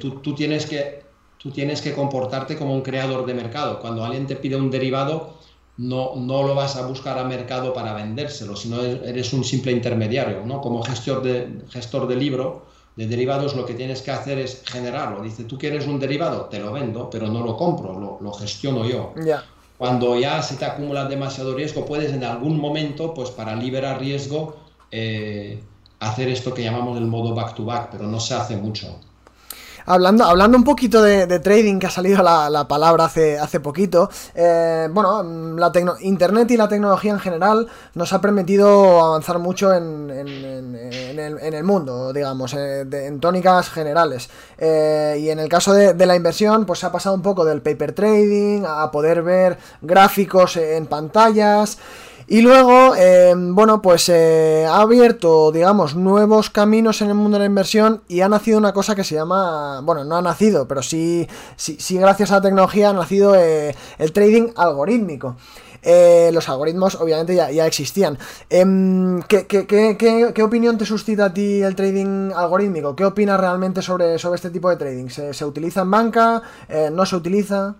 [0.00, 1.02] Tú, tú, tienes que,
[1.36, 3.80] tú tienes que comportarte como un creador de mercado.
[3.80, 5.37] Cuando alguien te pide un derivado,
[5.78, 10.44] no, no lo vas a buscar a mercado para vendérselo, sino eres un simple intermediario,
[10.44, 10.60] ¿no?
[10.60, 15.22] Como gestor de, gestor de libro, de derivados, lo que tienes que hacer es generarlo.
[15.22, 19.14] Dice, tú quieres un derivado, te lo vendo, pero no lo compro, lo, gestiono yo.
[19.78, 24.56] Cuando ya se te acumula demasiado riesgo, puedes en algún momento, pues para liberar riesgo,
[24.90, 25.62] eh,
[26.00, 28.98] hacer esto que llamamos el modo back-to-back, -back, pero no se hace mucho.
[29.90, 34.86] Hablando, hablando un poquito de, trading, que ha salido la, palabra hace, hace poquito, eh,
[34.92, 35.22] bueno,
[35.56, 42.12] la Internet y la tecnología en general nos ha permitido avanzar mucho en, el, mundo,
[42.12, 44.28] digamos, eh, en tónicas generales.
[44.58, 47.62] Eh, y en el caso de, la inversión, pues se ha pasado un poco del
[47.62, 51.78] paper trading a poder ver gráficos en pantallas.
[52.30, 57.44] Y luego, eh, bueno, pues eh, ha abierto, digamos, nuevos caminos en el mundo de
[57.44, 60.82] la inversión y ha nacido una cosa que se llama, bueno, no ha nacido, pero
[60.82, 65.36] sí, sí, sí gracias a la tecnología ha nacido eh, el trading algorítmico.
[66.30, 68.18] los algoritmos obviamente ya, ya existían.
[68.50, 69.96] Em, ¿qué, qué, qué,
[70.34, 72.94] qué, opinión te suscita a ti el trading algorítmico?
[72.94, 75.08] ¿Qué opinas realmente sobre, sobre este tipo de trading?
[75.08, 76.42] ¿Se, se utiliza en banca?
[76.92, 77.76] ¿No se utiliza?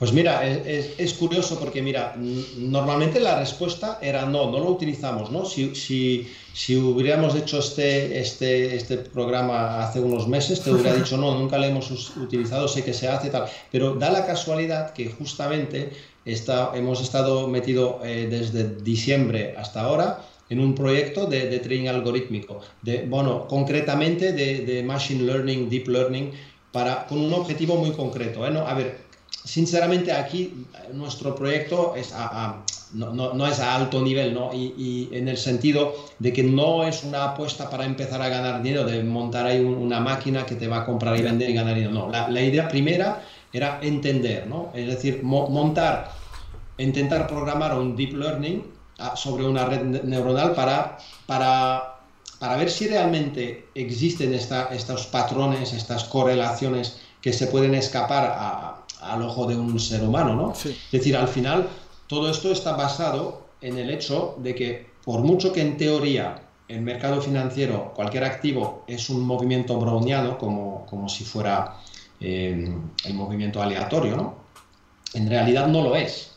[0.00, 2.16] Pues mira, es, curioso porque mira,
[2.56, 5.44] normalmente la respuesta era no, no lo utilizamos, ¿no?
[5.44, 11.18] Si, si, si, hubiéramos hecho este, este, este programa hace unos meses, te hubiera dicho
[11.18, 15.10] no, nunca lo hemos utilizado, sé que se hace tal, pero da la casualidad que
[15.10, 15.90] justamente
[16.24, 21.88] está, hemos estado metido eh, desde diciembre hasta ahora en un proyecto de, de trading
[21.88, 26.32] algorítmico, de, bueno, concretamente de, de, machine learning, deep learning,
[26.72, 28.46] para, con un objetivo muy concreto.
[28.46, 28.58] ¿eh?
[28.66, 29.09] a ver,
[29.44, 32.12] sinceramente aquí nuestro proyecto es
[32.92, 34.52] no, es a alto nivel, ¿no?
[34.52, 38.84] Y, en el sentido de que no es una apuesta para empezar a ganar dinero,
[38.84, 41.92] de montar ahí una máquina que te va a comprar y vender y ganar dinero.
[41.92, 43.22] No, la, idea primera
[43.52, 44.70] era entender, ¿no?
[44.74, 46.10] Es decir, montar,
[46.78, 48.64] intentar programar un deep learning
[48.98, 52.00] ah, sobre una red neuronal para, para,
[52.38, 59.22] para ver si realmente existen estos patrones, estas correlaciones que se pueden escapar a, al
[59.22, 60.52] ojo de un ser humano, ¿no?
[60.52, 61.68] Es decir, al final
[62.06, 66.82] todo esto está basado en el hecho de que por mucho que en teoría el
[66.82, 71.78] mercado financiero, cualquier activo es un movimiento browniano, como, como si fuera
[72.20, 72.72] eh,
[73.04, 74.34] el movimiento aleatorio, ¿no?
[75.14, 76.29] En realidad no lo es.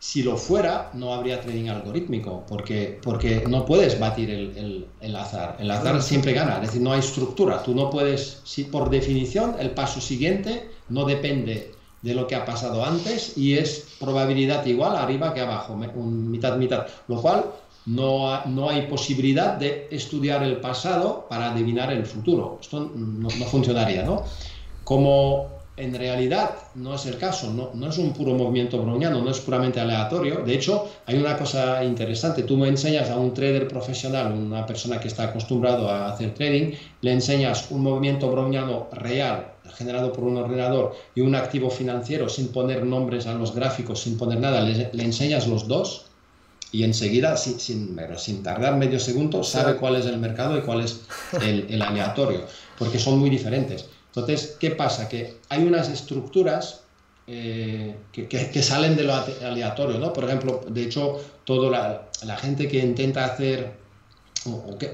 [0.00, 5.56] Si lo fuera, no habría trading algorítmico, porque, porque no puedes batir el, el, azar.
[5.58, 7.62] El azar siempre gana, es decir, no hay estructura.
[7.64, 12.44] Tú no puedes, si por definición, el paso siguiente no depende de lo que ha
[12.44, 16.86] pasado antes y es probabilidad igual arriba que abajo, un mitad, mitad.
[17.08, 17.46] Lo cual
[17.86, 22.58] no, no hay posibilidad de estudiar el pasado para adivinar el futuro.
[22.60, 24.22] Esto no, no funcionaría, ¿no?
[24.84, 29.30] Como en realidad no es el caso, no, no, es un puro movimiento browniano, no
[29.30, 30.42] es puramente aleatorio.
[30.44, 34.98] De hecho, hay una cosa interesante, tú me enseñas a un trader profesional, una persona
[34.98, 40.36] que está acostumbrado a hacer trading, le enseñas un movimiento browniano real generado por un
[40.36, 44.90] ordenador y un activo financiero sin poner nombres a los gráficos, sin poner nada, le,
[45.02, 46.06] enseñas los dos
[46.72, 50.80] y enseguida, sin, sin, sin, tardar medio segundo, sabe cuál es el mercado y cuál
[50.80, 51.02] es
[51.40, 52.42] el, el aleatorio,
[52.78, 53.86] porque son muy diferentes.
[54.08, 55.08] Entonces, ¿qué pasa?
[55.08, 56.82] Que hay unas estructuras
[57.26, 60.12] eh, que, salen de lo aleatorio, ¿no?
[60.12, 63.72] Por ejemplo, de hecho, toda la, gente que intenta hacer...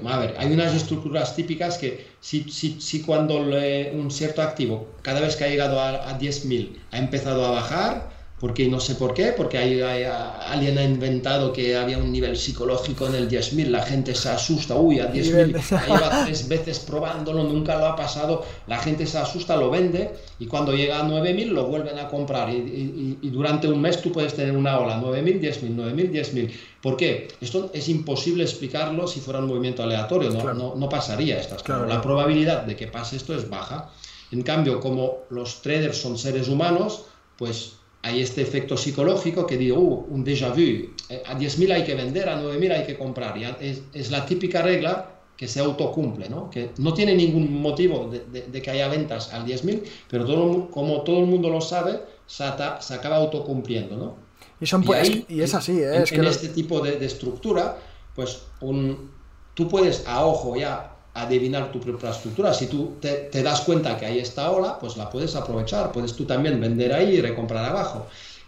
[0.05, 5.45] a ver, hay unas estructuras típicas que si, cuando un cierto activo, cada vez que
[5.45, 9.57] ha llegado a, a 10.000, ha empezado a bajar, porque no sé por qué, porque
[9.57, 14.27] hay, alguien ha inventado que había un nivel psicológico en el 10.000, la gente se
[14.27, 19.17] asusta, uy, a 10.000, lleva tres veces probándolo, nunca lo ha pasado, la gente se
[19.17, 23.79] asusta, lo vende y cuando llega a 9.000 lo vuelven a comprar y, durante un
[23.79, 26.51] mes tú puedes tener una ola, 9.000, 10.000, 9.000, 10.000.
[26.81, 27.29] ¿Por qué?
[27.39, 31.87] Esto es imposible explicarlo si fuera un movimiento aleatorio, no, no, pasaría estas cosas.
[31.87, 33.91] La probabilidad de que pase esto es baja.
[34.31, 37.05] En cambio, como los traders son seres humanos,
[37.37, 37.74] pues
[38.05, 41.95] hay este efecto psicológico que digo, uh, un déjà vu, eh, a 10.000 hay que
[41.95, 43.35] vender, a 9.000 hay que comprar.
[43.35, 46.51] Y es, es, la típica regla que se autocumple, ¿no?
[46.51, 51.01] que no tiene ningún motivo de, de, que haya ventas al 10.000, pero todo, como
[51.01, 52.43] todo el mundo lo sabe, se,
[52.79, 53.97] se acaba autocumpliendo.
[53.97, 54.15] ¿no?
[54.61, 55.95] Y, son, pues, y, es así, ¿eh?
[55.95, 57.79] en, es que en este tipo de, estructura,
[58.13, 59.09] pues un,
[59.55, 62.53] tú puedes a ojo ya adivinar tu propia estructura.
[62.53, 65.91] Si tú te, das cuenta que hay esta ola, pues la puedes aprovechar.
[65.91, 68.05] Puedes tú también vender ahí y recomprar abajo.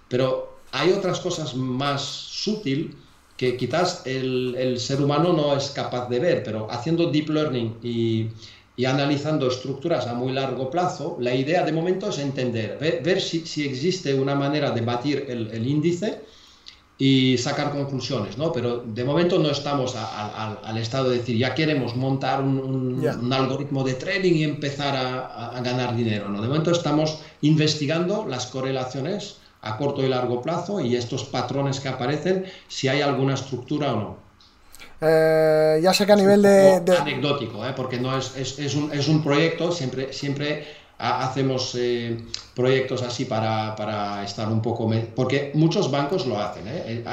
[0.08, 2.96] Pero hay otras cosas más sutil
[3.38, 8.30] que quizás el, ser humano no es capaz de ver, pero haciendo deep learning y,
[8.86, 14.14] analizando estructuras a muy largo plazo, la idea de momento es entender, ver, si, existe
[14.14, 16.22] una manera de batir el, el índice
[17.00, 18.52] y sacar conclusiones, ¿no?
[18.52, 23.94] Pero de momento no estamos al estado de decir, ya queremos montar un, algoritmo de
[23.94, 26.42] trading y empezar a, ganar dinero, ¿no?
[26.42, 31.90] De momento estamos investigando las correlaciones a corto y largo plazo y estos patrones que
[31.90, 34.28] aparecen, si hay alguna estructura o no.
[35.00, 37.74] Eh, ya sé que a nivel de, Anecdótico, ¿eh?
[37.76, 40.66] porque no es, es, es, un, es un proyecto, siempre, siempre
[40.98, 42.18] hacemos eh,
[42.56, 44.90] proyectos así para, para, estar un poco...
[45.16, 46.68] Porque muchos bancos lo hacen.
[46.68, 46.84] ¿eh?
[46.86, 47.04] eh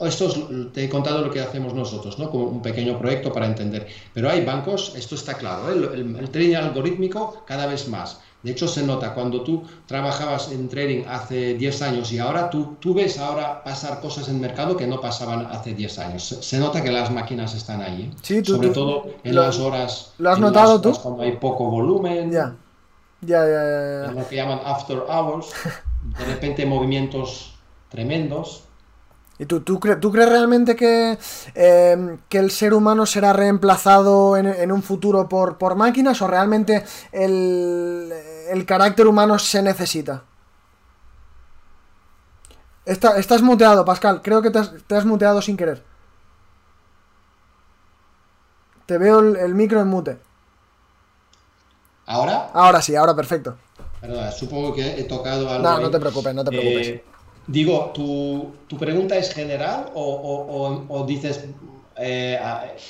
[0.00, 0.28] esto
[0.72, 2.30] te he contado lo que hacemos nosotros, ¿no?
[2.30, 3.88] como un pequeño proyecto para entender.
[4.14, 5.90] Pero hay bancos, esto está claro, ¿eh?
[5.94, 8.20] el, trading algorítmico cada vez más.
[8.40, 12.76] De hecho, se nota cuando tú trabajabas en trading hace 10 años y ahora tú,
[12.78, 16.22] tú ves ahora pasar cosas en mercado que no pasaban hace 10 años.
[16.40, 18.12] Se, nota que las máquinas están ahí.
[18.22, 20.12] Sí, Sobre todo en las horas.
[20.18, 20.92] ¿Lo has notado tú?
[21.02, 22.30] Cuando hay poco volumen.
[22.30, 22.54] Ya.
[23.20, 25.52] Ya, ya, ya, lo que llaman after hours,
[26.18, 27.58] de repente movimientos
[27.88, 28.64] tremendos.
[29.40, 31.16] ¿Y tú, tú, tú crees realmente que,
[31.54, 36.84] em, que, el ser humano será reemplazado en, un futuro por, por, máquinas o realmente
[37.12, 38.12] el,
[38.50, 40.24] el carácter humano se necesita?
[42.88, 44.22] estás muteado, Pascal.
[44.22, 45.82] Creo que te has, te has, muteado sin querer.
[48.86, 50.18] Te veo el, micro en mute.
[52.08, 52.50] ¿Ahora?
[52.54, 53.56] Ahora sí, ahora perfecto.
[54.36, 55.62] Supongo que he tocado algo.
[55.62, 56.88] No, no te preocupes, no te preocupes.
[56.88, 57.04] Eh,
[57.46, 61.44] digo, ¿tu, ¿tu, pregunta es general o, o, dices
[61.96, 62.38] eh,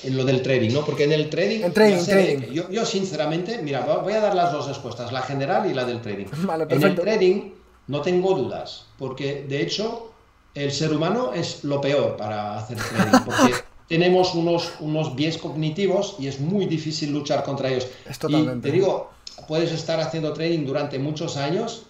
[0.04, 0.84] en lo del trading, ¿no?
[0.84, 1.64] Porque en el trading.
[1.64, 2.52] En trading, trading.
[2.52, 6.00] Yo, yo, sinceramente, mira, voy a dar las dos respuestas, la general y la del
[6.00, 6.26] trading.
[6.44, 7.50] Vale, en el trading
[7.88, 10.12] no tengo dudas, porque de hecho
[10.54, 13.54] el ser humano es lo peor para hacer trading, porque
[13.88, 17.88] tenemos unos, unos bies cognitivos y es muy difícil luchar contra ellos.
[18.08, 18.68] Es totalmente.
[18.68, 19.10] Y te digo,
[19.46, 21.86] puedes estar haciendo trading durante muchos años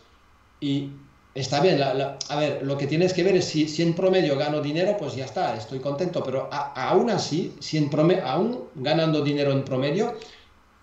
[0.61, 0.90] y
[1.34, 1.80] está bien.
[1.82, 5.16] a ver, lo que tienes que ver es si, si, en promedio gano dinero, pues
[5.16, 10.14] ya está, estoy contento, pero aún así, si en promedio, aún ganando dinero en promedio,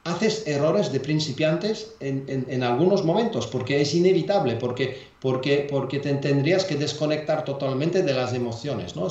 [0.05, 6.13] haces errores de principiantes en, en, algunos momentos, porque es inevitable, porque, porque, porque te
[6.13, 9.07] tendrías que desconectar totalmente de las emociones, ¿no?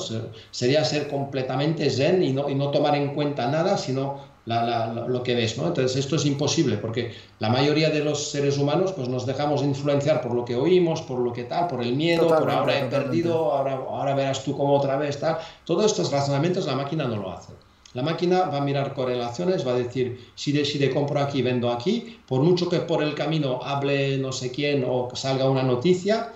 [0.51, 5.35] Sería ser completamente zen y no, y no tomar en cuenta nada, sino lo que
[5.35, 5.67] ves, ¿no?
[5.67, 10.21] Entonces esto es imposible, porque la mayoría de los seres humanos pues nos dejamos influenciar
[10.21, 13.51] por lo que oímos, por lo que tal, por el miedo, por ahora he perdido,
[13.51, 15.39] ahora, ahora verás tú cómo otra vez tal.
[15.65, 17.51] Todos estos razonamientos la máquina no lo hace.
[17.95, 22.19] La máquina va a mirar correlaciones, va a decir, si decide compro aquí, vendo aquí,
[22.27, 26.33] por mucho que por el camino hable no sé quién o salga una noticia,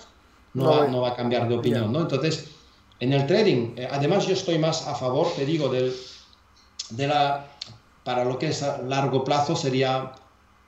[0.54, 2.00] no, va, no va, a cambiar de opinión, ¿no?
[2.00, 2.52] Entonces,
[3.02, 5.94] en el trading, eh, además yo estoy más a favor, te digo, del,
[6.92, 7.48] de la,
[8.06, 10.14] para lo que es a largo plazo sería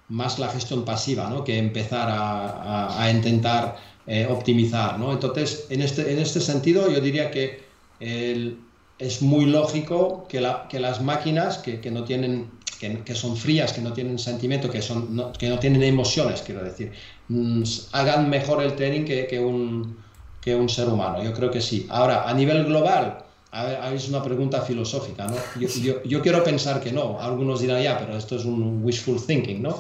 [0.10, 1.46] más la gestión pasiva, ¿no?
[1.46, 3.78] Que empezar a, a, intentar
[4.08, 5.14] eh, optimizar, ¿no?
[5.14, 7.64] Entonces, en este, en este sentido, yo diría que
[8.02, 8.60] el,
[9.02, 13.36] es muy lógico que, la, que las máquinas que, que no tienen, que, que, son
[13.36, 16.92] frías, que no tienen sentimiento, que, son, no, que no tienen emociones, quiero decir,
[17.28, 19.98] mm, hagan mejor el trading que, un,
[20.40, 21.24] que un ser humano.
[21.24, 21.88] Yo creo que sí.
[21.90, 25.36] Ahora, a nivel global, a ver, es una pregunta filosófica, ¿no?
[25.60, 27.20] Yo, yo, yo, quiero pensar que no.
[27.20, 29.80] Algunos dirán, ya, pero esto es un wishful thinking, ¿no?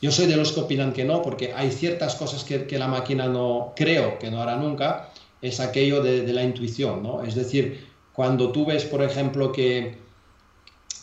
[0.00, 2.86] Yo soy de los que opinan que no, porque hay ciertas cosas que, que la
[2.86, 5.10] máquina no, creo que no hará nunca,
[5.40, 7.22] es aquello de, de la intuición, ¿no?
[7.22, 7.87] Es decir,
[8.18, 9.96] cuando tú ves, por ejemplo, que,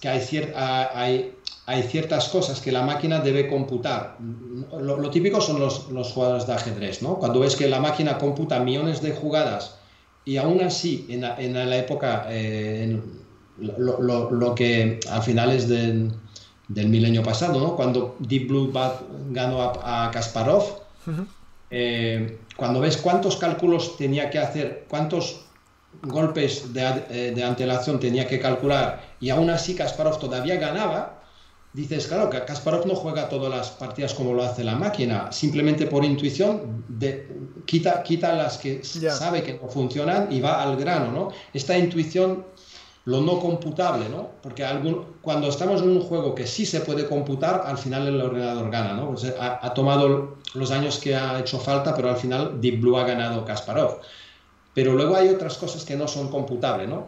[0.02, 0.20] que hay,
[0.54, 1.34] hay,
[1.66, 4.18] hay, ciertas cosas que la máquina debe computar.
[4.78, 7.16] Lo, típico son los, los, jugadores de ajedrez, ¿no?
[7.16, 9.78] Cuando ves que la máquina computa millones de jugadas
[10.26, 13.00] y aún así, en la, en la época, eh,
[13.60, 16.12] lo, lo, lo, que al final es del,
[16.68, 17.78] del milenio pasado, ¿no?
[17.78, 18.74] Cuando Deep Blue
[19.30, 20.82] ganó a, Kasparov,
[21.70, 25.45] eh, cuando ves cuántos cálculos tenía que hacer, cuántos
[26.04, 31.22] golpes de, eh, de, antelación tenía que calcular y aún así Kasparov todavía ganaba,
[31.76, 35.88] dices, claro, que Kasparov no juega todas las partidas como lo hace la máquina, simplemente
[35.88, 37.28] por intuición de,
[37.66, 41.30] quita, quita las que sabe que no funcionan y va al grano, ¿no?
[41.54, 42.46] Esta intuición,
[43.04, 44.30] lo no computable, ¿no?
[44.42, 48.22] Porque algún, cuando estamos en un juego que sí se puede computar, al final el
[48.22, 49.10] ordenador gana, ¿no?
[49.10, 52.98] Pues ha, ha tomado los años que ha hecho falta, pero al final Deep Blue
[52.98, 54.00] ha ganado Kasparov.
[54.76, 57.08] Pero luego hay otras cosas que no son computables, ¿no?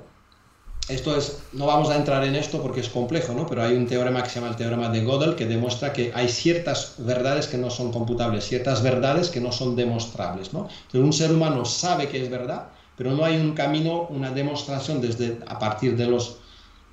[0.88, 3.45] Esto es, no vamos a entrar en esto porque es complejo, ¿no?
[3.45, 6.30] Pero hay un teorema que se llama el teorema de Gödel que demuestra que hay
[6.30, 10.70] ciertas verdades que no son computables, ciertas verdades que no son demostrables, ¿no?
[10.86, 15.01] Entonces un ser humano sabe que es verdad, pero no hay un camino, una demostración
[15.01, 16.38] desde a partir de los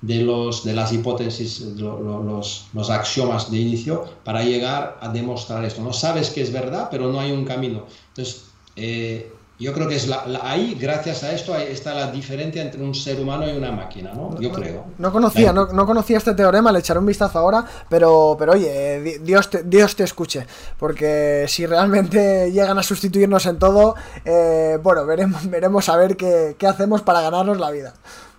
[0.01, 5.81] de, los, de las hipótesis, los, los axiomas de inicio para llegar a demostrar esto.
[5.81, 7.85] No sabes que es verdad, pero no hay un camino.
[8.09, 8.43] Entonces,
[8.75, 12.93] eh, yo creo que es la, ahí, gracias a esto, está la diferencia entre un
[12.93, 14.37] ser humano y una máquina, ¿no?
[14.39, 14.85] Yo creo.
[14.97, 19.19] No conocía, no, no, conocía este teorema, le echaré un vistazo ahora, pero, pero oye,
[19.21, 20.45] Dios te, Dios te escuche,
[20.77, 23.95] porque si realmente llegan a sustituirnos en todo,
[24.25, 27.93] eh, bueno, veremos, veremos a ver qué, qué, hacemos para ganarnos la vida.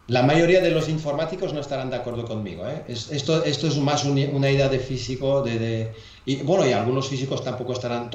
[0.09, 2.85] La mayoría de los informáticos no estarán de acuerdo conmigo, ¿eh?
[2.89, 5.93] esto, esto es más una idea de físico, de, de,
[6.27, 8.11] y bueno, y algunos físicos tampoco estarán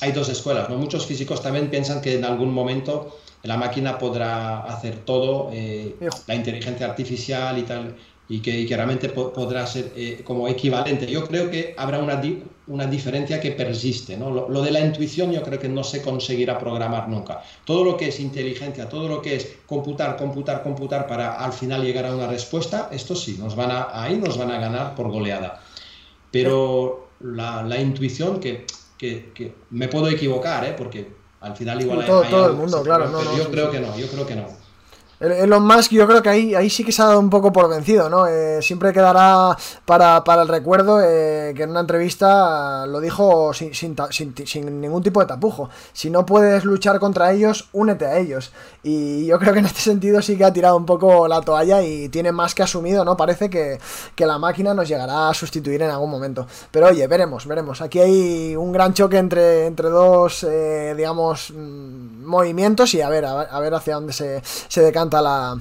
[0.00, 0.76] hay dos escuelas, ¿no?
[0.76, 5.96] Muchos físicos también piensan que en algún momento la máquina podrá hacer todo, eh,
[6.26, 7.96] la inteligencia artificial y tal,
[8.28, 11.06] y que, realmente podrá ser eh, como equivalente.
[11.06, 12.22] Yo creo que habrá una,
[12.68, 14.30] una diferencia que persiste, ¿no?
[14.30, 17.42] Lo, lo, de la intuición yo creo que no se conseguirá programar nunca.
[17.64, 21.82] Todo lo que es inteligencia, todo lo que es computar, computar, computar para al final
[21.82, 25.10] llegar a una respuesta, esto sí, nos van a, ahí nos van a ganar por
[25.10, 25.60] goleada.
[26.30, 28.64] Pero la, la intuición que
[29.00, 30.74] que, me puedo equivocar, ¿eh?
[30.76, 31.08] porque
[31.40, 33.08] Al final igual todo, todo el mundo, claro.
[33.08, 34.46] no, yo creo que no, yo creo que no.
[35.20, 37.68] Elon Musk yo creo que ahí, ahí sí que se ha dado un poco por
[37.68, 38.26] vencido, ¿no?
[38.26, 39.54] Eh, siempre quedará
[39.84, 45.26] para, el recuerdo eh, que en una entrevista lo dijo sin, sin, ningún tipo de
[45.26, 45.68] tapujo.
[45.92, 48.50] Si no puedes luchar contra ellos, únete a ellos.
[48.82, 51.82] Y yo creo que en este sentido sí que ha tirado un poco la toalla
[51.82, 53.14] y tiene más que asumido, ¿no?
[53.14, 53.78] Parece que,
[54.16, 56.46] la máquina nos llegará a sustituir en algún momento.
[56.70, 57.82] Pero oye, veremos, veremos.
[57.82, 63.24] Aquí hay un gran choque entre, entre dos, eh, digamos, mm, movimientos y a ver,
[63.24, 65.56] a ver, hacia dónde se, se decanta la,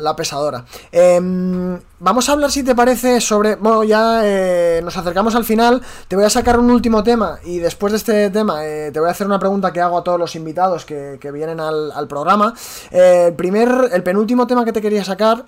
[0.00, 0.64] la, pesadora.
[0.92, 3.56] Em, vamos a hablar, si te parece, sobre.
[3.56, 5.82] Bueno, ya eh, nos acercamos al final.
[6.08, 9.08] Te voy a sacar un último tema y después de este tema eh, te voy
[9.08, 12.54] a hacer una pregunta que hago a todos los invitados que, vienen al, programa.
[12.90, 15.44] Eh, el primer, el penúltimo tema que te quería sacar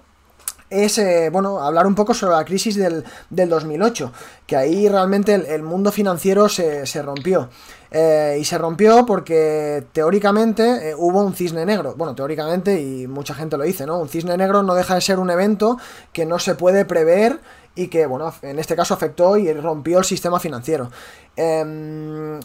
[0.70, 1.00] es,
[1.30, 4.12] bueno, hablar un poco sobre la crisis del, 2008,
[4.46, 7.48] que ahí realmente el, mundo financiero se, se rompió.
[7.90, 11.94] Eh, y se rompió porque teóricamente eh, hubo un cisne negro.
[11.96, 13.98] Bueno, teóricamente, y mucha gente lo dice, ¿no?
[13.98, 15.78] Un cisne negro no deja de ser un evento
[16.12, 17.40] que no se puede prever
[17.74, 20.90] y que, bueno, en este caso afectó y rompió el sistema financiero.
[21.36, 22.40] Em,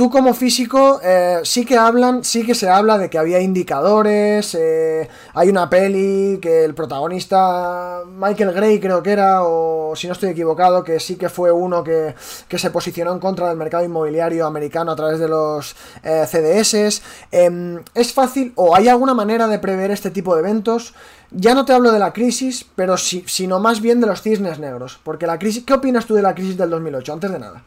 [0.00, 4.54] Tú como físico, eh, sí que hablan, sí que se habla de que había indicadores,
[4.58, 10.14] eh, hay una peli que el protagonista, Michael Gray creo que era, o si no
[10.14, 12.14] estoy equivocado, que sí que fue uno que,
[12.48, 17.02] se posicionó en contra del mercado inmobiliario americano a través de los eh, CDS.
[17.30, 20.94] Em, ¿Es fácil o hay alguna manera de prever este tipo de eventos?
[21.30, 24.60] Ya no te hablo de la crisis, pero sí, sino más bien de los cisnes
[24.60, 24.98] negros.
[25.04, 27.12] Porque la crisis, ¿qué opinas tú de la crisis del 2008?
[27.12, 27.62] Antes de nada.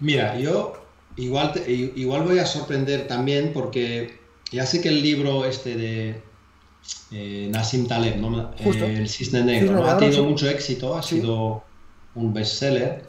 [0.00, 0.83] Mira, yo
[1.16, 4.18] Igual, igual voy a sorprender también porque
[4.50, 6.22] ya sé que el libro este de
[7.12, 8.16] eh, Nassim Taleb,
[8.58, 11.62] eh, El Cisne Negro, ha tenido mucho éxito, ha sido
[12.14, 13.06] un bestseller.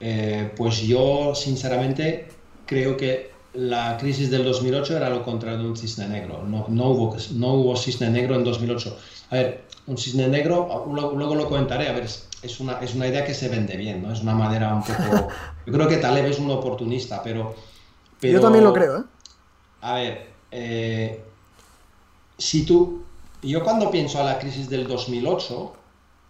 [0.00, 2.28] Eh, pues yo sinceramente
[2.66, 6.44] creo que la crisis del 2008 era lo contrario de un cisne negro.
[6.46, 8.96] No, no, hubo, no hubo cisne negro en 2008.
[9.30, 12.06] A ver, un cisne negro, luego, lo comentaré, a ver,
[12.42, 14.12] es una, es una idea que se vende bien, ¿no?
[14.12, 15.28] Es una manera un poco...
[15.66, 17.54] Yo creo que Taleb es un oportunista, pero...
[18.22, 19.02] Yo también lo creo, ¿eh?
[19.80, 21.24] A ver, eh,
[22.36, 23.04] si tú...
[23.42, 25.72] Yo cuando pienso a la crisis del 2008,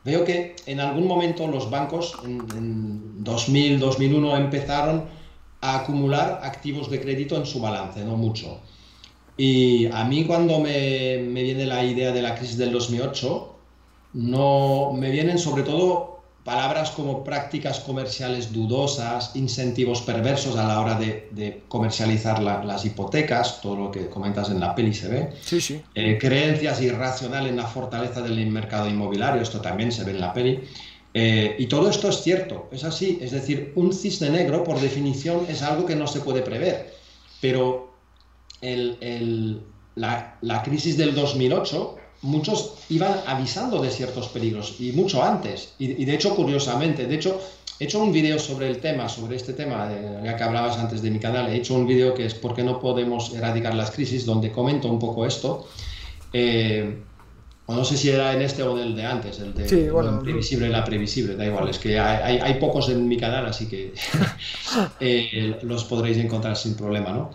[0.04, 5.04] veo que en algún momento los bancos en, en 2000, 2001 empezaron
[5.60, 8.60] a acumular activos de crédito en su balance, no mucho.
[9.36, 13.57] Y a mí cuando me, me, viene la idea de la crisis del 2008,
[14.12, 20.98] no, me vienen sobre todo palabras como prácticas comerciales dudosas, incentivos perversos a la hora
[20.98, 25.82] de, comercializar las hipotecas, todo lo que comentas en la peli se ve, sí, sí.
[25.94, 30.32] Eh, creencias irracionales en la fortaleza del mercado inmobiliario, esto también se ve en la
[30.32, 30.60] peli,
[31.12, 35.44] eh, y todo esto es cierto, es así, es decir, un cisne negro por definición
[35.50, 36.94] es algo que no se puede prever,
[37.42, 37.92] pero
[38.62, 45.74] la, la crisis del 2008 muchos iban avisando de ciertos peligros y mucho antes.
[45.78, 47.40] Y, de hecho, curiosamente, de hecho,
[47.78, 49.88] he hecho un vídeo sobre el tema, sobre este tema,
[50.24, 52.62] ya que hablabas antes de mi canal, he hecho un vídeo que es ¿Por qué
[52.62, 55.68] no podemos erradicar las crisis?, donde comento un poco esto.
[56.32, 56.98] Eh,
[57.68, 60.20] no sé si era en este o en el de antes, el de sí, bueno,
[60.20, 63.68] previsible y la previsible, da igual, es que hay, hay, pocos en mi canal, así
[63.68, 63.92] que
[65.00, 67.30] eh, los podréis encontrar sin problema, ¿no?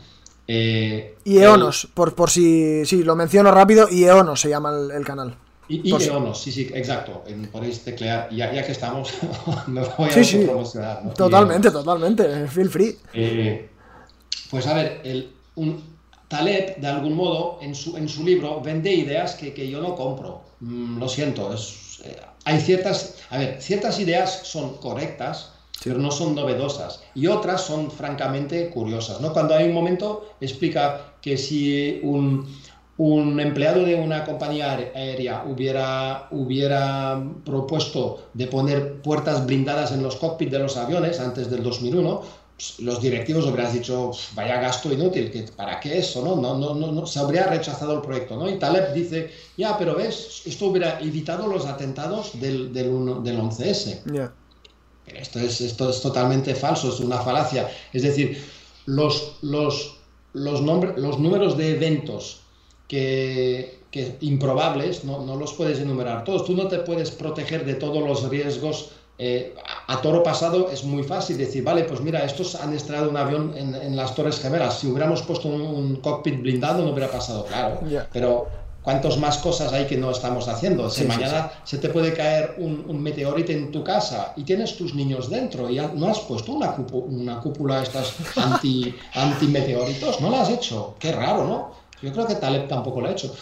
[0.47, 5.05] Eh, y Eonos, por, por si, sí, lo menciono rápido, y Eonos se llama el,
[5.05, 5.35] canal.
[5.69, 7.23] Y, Eonos, sí, sí, exacto.
[7.51, 9.13] Podéis teclear, ya, ya que estamos,
[9.67, 11.13] me voy a sí, promocionar.
[11.13, 12.97] Totalmente, totalmente, feel free.
[13.13, 13.69] Eh,
[14.49, 15.93] pues a ver, el, un,
[16.27, 19.95] Taleb, de algún modo, en su, en su libro, vende ideas que, que yo no
[19.95, 20.41] compro.
[20.61, 25.53] Mm, lo siento, es, eh, hay ciertas, a ver, ciertas ideas son correctas,
[25.83, 27.01] pero no son novedosas.
[27.15, 29.21] Y otras son francamente curiosas.
[29.21, 29.33] ¿no?
[29.33, 32.47] Cuando hay un momento, explica que si un,
[32.97, 40.15] un empleado de una compañía aérea hubiera, hubiera propuesto de poner puertas blindadas en los
[40.15, 42.21] cockpits de los aviones antes del 2001,
[42.55, 46.23] pues, los directivos hubieran dicho, vaya gasto inútil, que ¿para qué eso?
[46.23, 46.35] No?
[46.35, 48.37] No, no, no, se habría rechazado el proyecto.
[48.37, 48.49] ¿no?
[48.49, 54.03] Y Taleb dice, ya, pero ves, esto hubiera evitado los atentados del, del, del 11S.
[55.07, 57.69] Esto es, esto es totalmente falso, es una falacia.
[57.91, 58.41] Es decir,
[58.85, 59.97] los, los,
[60.33, 62.41] los, los números de eventos
[62.87, 66.45] que, que improbables no, no, los puedes enumerar todos.
[66.45, 68.91] Tú no te puedes proteger de todos los riesgos.
[69.19, 69.53] Eh,
[69.87, 73.53] a toro pasado es muy fácil decir, vale, pues mira, estos han estrellado un avión
[73.55, 74.79] en, en, las Torres Gemelas.
[74.79, 77.79] Si hubiéramos puesto un, cockpit blindado no hubiera pasado, claro.
[78.11, 78.47] Pero
[78.83, 80.89] ¿Cuántas más cosas hay que no estamos haciendo?
[80.89, 85.29] Si mañana se te puede caer un, meteorito en tu casa y tienes tus niños
[85.29, 90.49] dentro y no has puesto una, una cúpula estas anti, anti meteoritos, no la has
[90.49, 90.95] hecho.
[90.99, 91.71] Qué raro, ¿no?
[92.01, 93.33] Yo creo que Taleb tampoco lo ha hecho.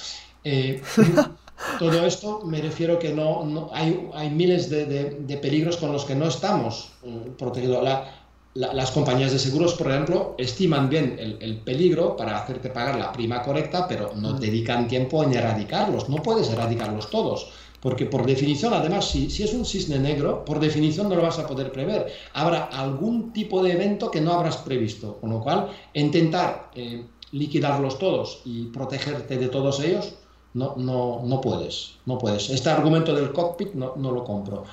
[0.44, 0.82] Eh,
[1.80, 6.06] todo esto me refiero que no, no hay, hay miles de, de, peligros con los
[6.06, 7.84] que no estamos eh, protegidos.
[7.84, 8.21] La,
[8.54, 13.42] las compañías de seguros, por ejemplo, estiman bien el, peligro para hacerte pagar la prima
[13.42, 14.40] correcta, pero no mm.
[14.40, 16.10] dedican tiempo en erradicarlos.
[16.10, 17.50] No puedes erradicarlos todos,
[17.80, 21.40] porque por definición, además, si, si, es un cisne negro, por definición no lo vas
[21.40, 22.12] a poder prever.
[22.34, 28.00] Habrá algún tipo de evento que no habrás previsto, con lo cual intentar eh, liquidarlos
[28.00, 30.16] todos y protegerte de todos ellos
[30.54, 32.50] no, no, no puedes, no puedes.
[32.50, 34.66] Este argumento del cockpit no, no lo compro.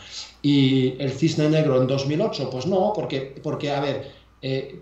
[0.42, 4.12] Y el cisne negro en 2008, pues no, porque, porque a ver,
[4.42, 4.80] eh,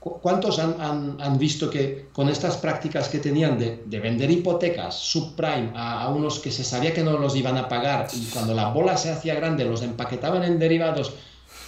[0.00, 5.72] ¿cuántos han, han, visto que con estas prácticas que tenían de, de vender hipotecas subprime
[5.74, 8.70] a, a, unos que se sabía que no los iban a pagar y cuando la
[8.70, 11.12] bola se hacía grande los empaquetaban en derivados?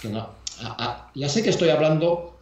[0.01, 0.29] Que no,
[1.15, 2.35] ya sé que estoy hablando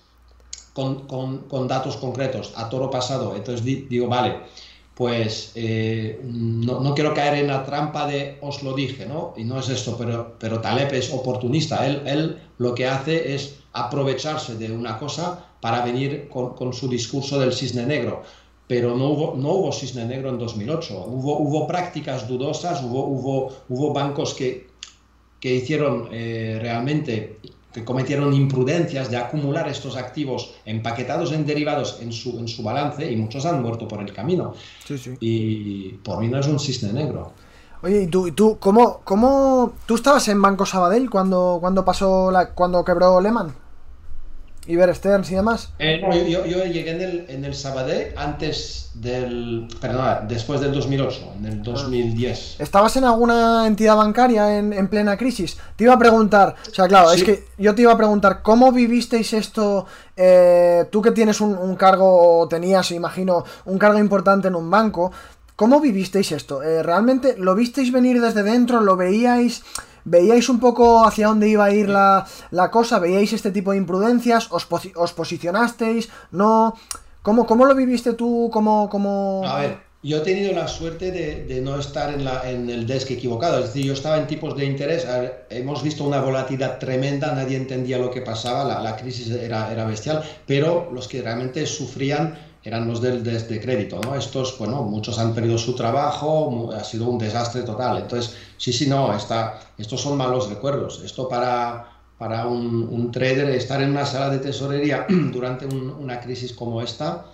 [0.74, 4.38] con, con, con datos concretos, a toro pasado, entonces digo, vale
[5.00, 9.34] pues eh, no, quiero caer en la trampa de os lo dije, ¿no?
[9.38, 11.88] Y no es esto, pero, pero Taleb es oportunista.
[11.88, 17.40] Él, él lo que hace es aprovecharse de una cosa para venir con, su discurso
[17.40, 18.24] del cisne negro.
[18.68, 21.06] Pero no hubo, no hubo cisne negro en 2008.
[21.08, 24.68] Hubo, hubo prácticas dudosas, hubo, hubo, hubo bancos que,
[25.40, 27.38] que hicieron eh, realmente
[27.74, 33.12] que cometieron imprudencias de acumular estos activos empaquetados en derivados en su, en su balance
[33.12, 34.54] y muchos han muerto por el camino.
[35.20, 37.32] Y por mí no es un cisne negro.
[37.82, 42.32] Oye, ¿y tú, y tú cómo, cómo tú estabas en Banco Sabadell cuando, cuando pasó
[42.32, 43.54] la, cuando quebró Lehman?
[44.70, 45.70] Iber Stearns y demás?
[45.80, 46.00] Eh,
[46.30, 49.68] yo, yo, llegué en el, en el Sabadell antes del.
[49.82, 52.58] Perdón, después del 2008, en el 2010.
[52.60, 52.64] Ah.
[52.64, 55.58] ¿Estabas en alguna entidad bancaria en, en, plena crisis?
[55.76, 58.72] Te iba a preguntar, o sea, claro, es que yo te iba a preguntar, ¿cómo
[58.72, 59.88] vivisteis esto?
[60.16, 64.70] Eh, tú que tienes un, un cargo, o tenías, imagino, un cargo importante en un
[64.70, 65.12] banco,
[65.56, 66.62] ¿cómo vivisteis esto?
[66.62, 68.82] Eh, ¿Realmente lo visteis venir desde dentro?
[68.82, 69.64] ¿Lo veíais?
[70.10, 72.26] ¿Veíais un poco hacia dónde iba a ir la,
[72.72, 72.98] cosa?
[72.98, 74.52] ¿Veíais este tipo de imprudencias?
[74.52, 76.10] ¿Os, os posicionasteis?
[76.32, 76.74] ¿No?
[77.22, 78.50] ¿Cómo, ¿Cómo, lo viviste tú?
[78.52, 79.44] ¿Cómo, cómo...
[79.46, 83.12] A ver, yo he tenido la suerte de, no estar en, la, en, el desk
[83.12, 83.60] equivocado.
[83.60, 85.06] Es decir, yo estaba en tipos de interés.
[85.52, 89.86] hemos visto una volatilidad tremenda, nadie entendía lo que pasaba, la, la crisis era, era
[89.86, 94.16] bestial, pero los que realmente sufrían eran los del de crédito, ¿no?
[94.16, 97.98] Estos, bueno, muchos han perdido su trabajo, ha sido un desastre total.
[97.98, 101.02] Entonces, sí, sí, no, está, estos son malos recuerdos.
[101.04, 106.82] Esto para, para un, trader, estar en una sala de tesorería durante una crisis como
[106.82, 107.26] esta,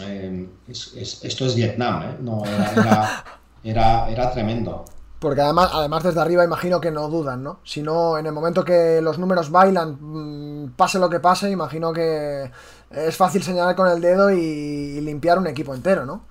[0.00, 2.16] eh, esto es Vietnam, ¿eh?
[2.20, 3.24] No, era,
[3.62, 4.86] era, era, tremendo.
[5.24, 7.60] Porque además, además desde arriba imagino que no dudan, ¿no?
[7.64, 11.94] Si no, en el momento que los números bailan, mm, pase lo que pase, imagino
[11.94, 12.50] que
[12.90, 16.26] es fácil señalar con el dedo y, limpiar un equipo entero, ¿no?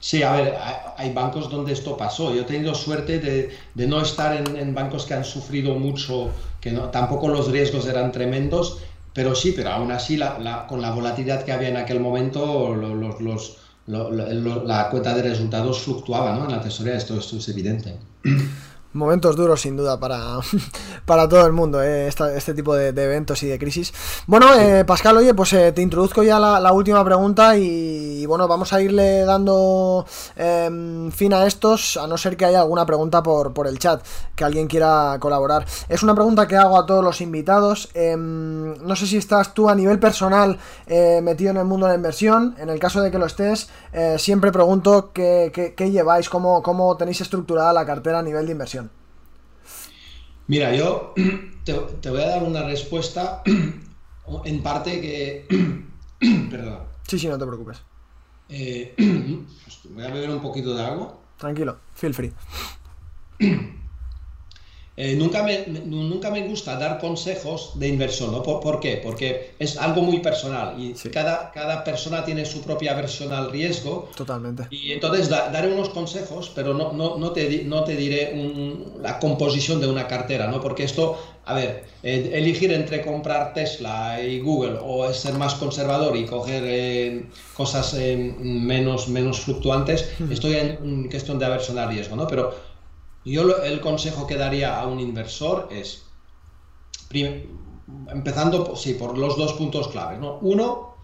[0.00, 0.54] Sí, a ver,
[0.98, 2.34] hay bancos donde esto pasó.
[2.34, 6.28] Yo he tenido suerte de, no estar en, bancos que han sufrido mucho,
[6.60, 8.80] que no, tampoco los riesgos eran tremendos,
[9.14, 10.20] pero sí, pero aún así,
[10.68, 13.56] con la volatilidad que había en aquel momento, los,
[13.86, 16.44] la cuenta de resultados fluctuaba ¿no?
[16.44, 17.96] en la tesorería, esto, esto es evidente.
[18.94, 20.38] Momentos duros, sin duda, para,
[21.04, 23.92] para todo el mundo, eh, este tipo de, eventos y de crisis.
[24.28, 28.72] Bueno, eh, Pascal, oye, pues eh, te introduzco ya la, última pregunta y, bueno, vamos
[28.72, 33.52] a irle dando em, fin a estos, a no ser que haya alguna pregunta por,
[33.52, 34.00] por el chat,
[34.36, 35.66] que alguien quiera colaborar.
[35.88, 37.88] Es una pregunta que hago a todos los invitados.
[37.94, 41.96] Em, no sé si estás tú a nivel personal metido en el mundo de la
[41.96, 42.54] inversión.
[42.58, 43.68] En el caso de que lo estés,
[44.18, 48.83] siempre pregunto qué, qué, lleváis, cómo, cómo tenéis estructurada la cartera a nivel de inversión.
[50.46, 51.14] Mira, yo
[51.64, 53.42] te, voy a dar una respuesta
[54.44, 55.46] en parte que...
[56.50, 56.80] Perdón.
[57.06, 57.82] Sí, sí, no te preocupes.
[58.48, 58.94] Eh,
[59.90, 61.18] voy a beber un poquito de agua.
[61.38, 62.32] Tranquilo, feel free.
[64.96, 68.44] Eh, nunca, me, nunca me gusta dar consejos de inversión, ¿no?
[68.44, 69.00] ¿Por, qué?
[69.02, 74.08] Porque es algo muy personal y cada, cada persona tiene su propia versión al riesgo.
[74.16, 74.68] Totalmente.
[74.70, 78.34] Y entonces daré unos consejos, pero no, no, no, te, no te diré
[79.02, 80.60] la composición de una cartera, ¿no?
[80.60, 86.16] Porque esto, a ver, eh, elegir entre comprar Tesla y Google o ser más conservador
[86.16, 87.26] y coger eh,
[87.56, 87.96] cosas
[88.38, 92.28] menos, menos fluctuantes, estoy en cuestión de aversión al riesgo, ¿no?
[92.28, 92.73] Pero
[93.32, 96.04] yo el consejo que daría a un inversor es,
[98.08, 100.18] empezando sí, por los dos puntos claves.
[100.20, 100.38] ¿no?
[100.42, 100.94] Uno,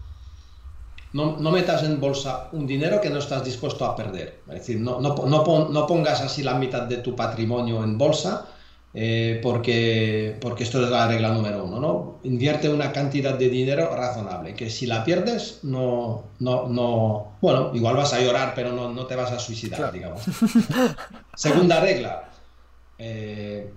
[1.13, 4.41] no, no, metas en bolsa un dinero que no estás dispuesto a perder.
[4.47, 8.47] Es decir, no, no, no pongas así la mitad de tu patrimonio en bolsa
[8.93, 12.19] eh, porque, porque esto es la regla número uno, ¿no?
[12.23, 17.95] Invierte una cantidad de dinero razonable, que si la pierdes, no, no, no, bueno, igual
[17.95, 20.21] vas a llorar, pero no, no te vas a suicidar, digamos.
[21.35, 22.29] segunda regla,
[22.97, 23.71] eh,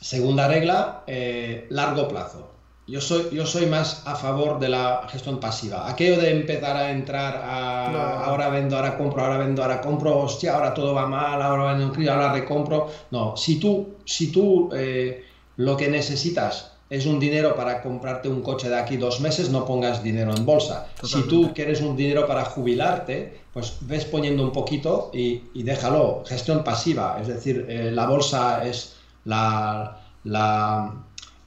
[0.00, 2.59] segunda regla, eh, largo plazo.
[2.90, 5.88] Yo soy, yo soy más a favor de la gestión pasiva.
[5.88, 10.54] Aquello de empezar a entrar a ahora vendo, ahora compro, ahora vendo, ahora compro, hostia,
[10.54, 12.88] ahora todo va mal, ahora vendo un ahora recompro.
[13.12, 15.24] No, si tú, si tú eh,
[15.56, 19.64] lo que necesitas es un dinero para comprarte un coche de aquí dos meses, no
[19.64, 20.88] pongas dinero en bolsa.
[21.04, 26.24] Si tú quieres un dinero para jubilarte, pues ves poniendo un poquito y, y déjalo.
[26.26, 30.92] Gestión pasiva, es decir, eh, la bolsa es la, la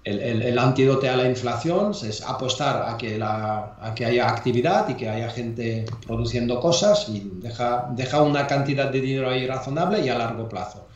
[0.03, 5.09] el, antídoto a la inflación es apostar a que, la, que haya actividad y que
[5.09, 10.17] haya gente produciendo cosas y deja, deja una cantidad de dinero ahí razonable y a
[10.17, 10.87] largo plazo.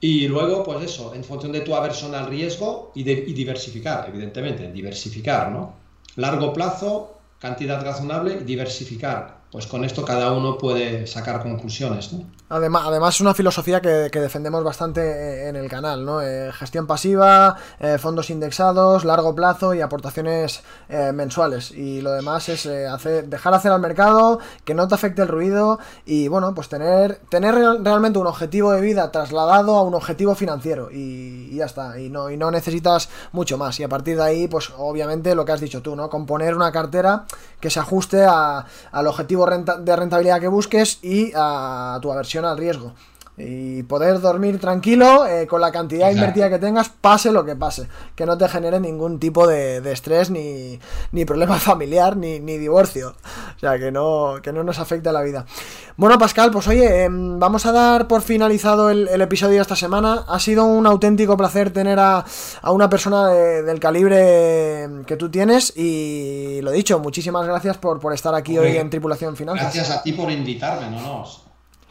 [0.00, 4.08] Y luego, pues eso, en función de tu aversión al riesgo y, de, y diversificar,
[4.08, 5.74] evidentemente, diversificar, ¿no?
[6.16, 9.37] Largo plazo, cantidad razonable diversificar.
[9.50, 12.24] Pues con esto cada uno puede sacar conclusiones, ¿no?
[12.50, 16.22] Además, además es una filosofía que, defendemos bastante eh, en el canal, ¿no?
[16.22, 21.70] Eh, gestión pasiva, eh, fondos indexados, largo plazo y aportaciones mensuales.
[21.72, 25.78] Y lo demás es hacer, dejar hacer al mercado, que no te afecte el ruido
[26.06, 30.88] y bueno, pues tener, tener realmente un objetivo de vida trasladado a un objetivo financiero
[30.90, 31.98] y, ya está.
[31.98, 33.78] Y no, y no necesitas mucho más.
[33.80, 36.08] Y a partir de ahí, pues obviamente lo que has dicho tú, ¿no?
[36.08, 37.26] Componer una cartera
[37.60, 42.94] que se ajuste al objetivo de rentabilidad que busques y a tu aversión al riesgo
[43.38, 47.88] y poder dormir tranquilo eh, con la cantidad invertida que tengas, pase lo que pase,
[48.16, 50.78] que no te genere ningún tipo de, estrés, ni,
[51.12, 53.14] ni, problema familiar, ni, ni, divorcio,
[53.56, 55.46] o sea, que no, que no nos afecte la vida.
[55.96, 60.24] Bueno, Pascal, pues oye, em, vamos a dar por finalizado el, episodio de esta semana.
[60.28, 62.24] Ha sido un auténtico placer tener a,
[62.62, 68.12] a una persona del calibre que tú tienes y lo dicho, muchísimas gracias por, por
[68.12, 69.74] estar aquí hoy en Tripulación Finanzas.
[69.74, 71.47] Gracias a ti por invitarme, no, no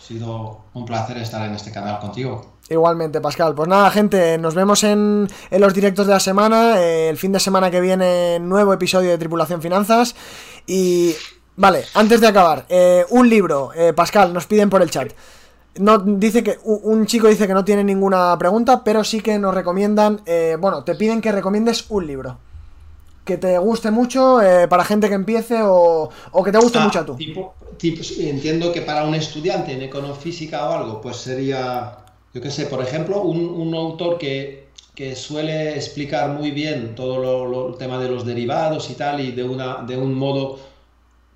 [0.07, 2.53] sido un placer estar en este canal contigo.
[2.69, 3.53] Igualmente, Pascal.
[3.55, 6.81] Pues nada, gente, nos vemos en, los directos de la semana.
[6.81, 10.15] Eh, el fin de semana que viene, nuevo episodio de Tripulación Finanzas.
[10.65, 11.13] Y
[11.55, 15.11] vale, antes de acabar, eh, un libro, eh, Pascal, nos piden por el chat.
[15.75, 19.53] No, dice que un chico dice que no tiene ninguna pregunta, pero sí que nos
[19.53, 20.21] recomiendan,
[20.59, 22.39] bueno, te piden que recomiendes un libro
[23.27, 26.09] que te guste mucho para gente que empiece o,
[26.43, 27.15] que te guste ah, mucho a tú.
[27.15, 27.53] Tipo,
[28.19, 31.99] entiendo que para un estudiante en econofísica o algo, pues sería,
[32.33, 37.77] yo qué sé, por ejemplo, un, autor que, que, suele explicar muy bien todo el
[37.77, 40.57] tema de los derivados y tal, y de, una, de un modo,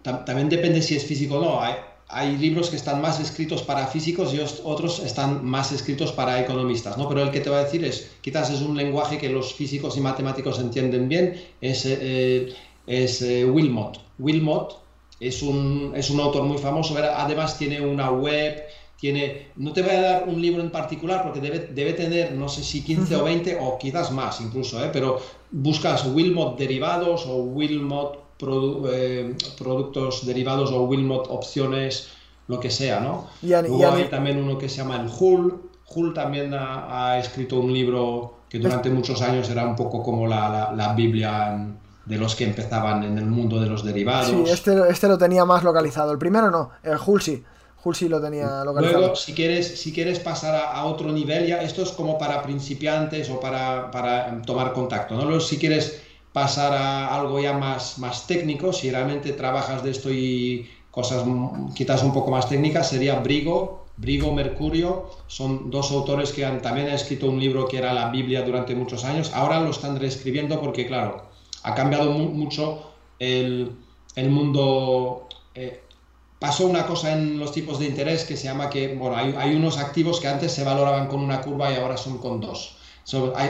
[0.01, 1.61] también depende si es físico o no.
[1.61, 1.75] Hay,
[2.11, 6.97] hay libros que están más escritos para físicos y otros están más escritos para economistas,
[6.97, 7.07] ¿no?
[7.07, 9.95] Pero el que te voy a decir es, quizás es un lenguaje que los físicos
[9.97, 12.53] y matemáticos entienden bien, es, eh,
[12.85, 14.01] es eh, Wilmot.
[14.19, 14.77] Wilmot
[15.19, 18.61] es un, es un autor muy famoso, además tiene una web,
[18.99, 22.49] tiene, no te voy a dar un libro en particular porque debe, debe tener, no
[22.49, 24.89] sé si 15 o 20 o quizás más incluso, ¿eh?
[24.91, 28.30] pero buscas Wilmot derivados o Wilmot
[28.91, 32.09] eh, productos derivados o Wilmot opciones,
[32.47, 33.27] lo que sea, ¿no?
[33.41, 35.69] Y, Luego hay también uno que se llama el Hull.
[35.93, 40.49] Hull también ha, escrito un libro que durante muchos años era un poco como la,
[40.49, 44.29] la, la Biblia en, de los que empezaban en el mundo de los derivados.
[44.29, 46.11] Sí, este, este lo tenía más localizado.
[46.11, 47.43] El primero no, el Hull sí.
[47.83, 48.99] Hull sí lo tenía localizado.
[48.99, 53.29] Luego, si quieres, si quieres pasar a, otro nivel, ya esto es como para principiantes
[53.29, 55.15] o para, para tomar contacto.
[55.15, 55.25] ¿no?
[55.25, 56.01] Luego, si quieres
[56.33, 61.23] pasar a algo ya más, más técnico, si realmente trabajas de esto y cosas
[61.73, 66.87] quizás un poco más técnicas, sería Brigo, Brigo Mercurio, son dos autores que han, también
[66.87, 70.59] han escrito un libro que era la Biblia durante muchos años, ahora lo están reescribiendo
[70.59, 71.31] porque, claro,
[71.63, 73.75] ha cambiado mucho el,
[74.29, 75.27] mundo.
[75.53, 75.81] Eh,
[76.39, 79.77] pasó una cosa en los tipos de interés que se llama que, bueno, hay, unos
[79.77, 82.77] activos que antes se valoraban con una curva y ahora son con dos.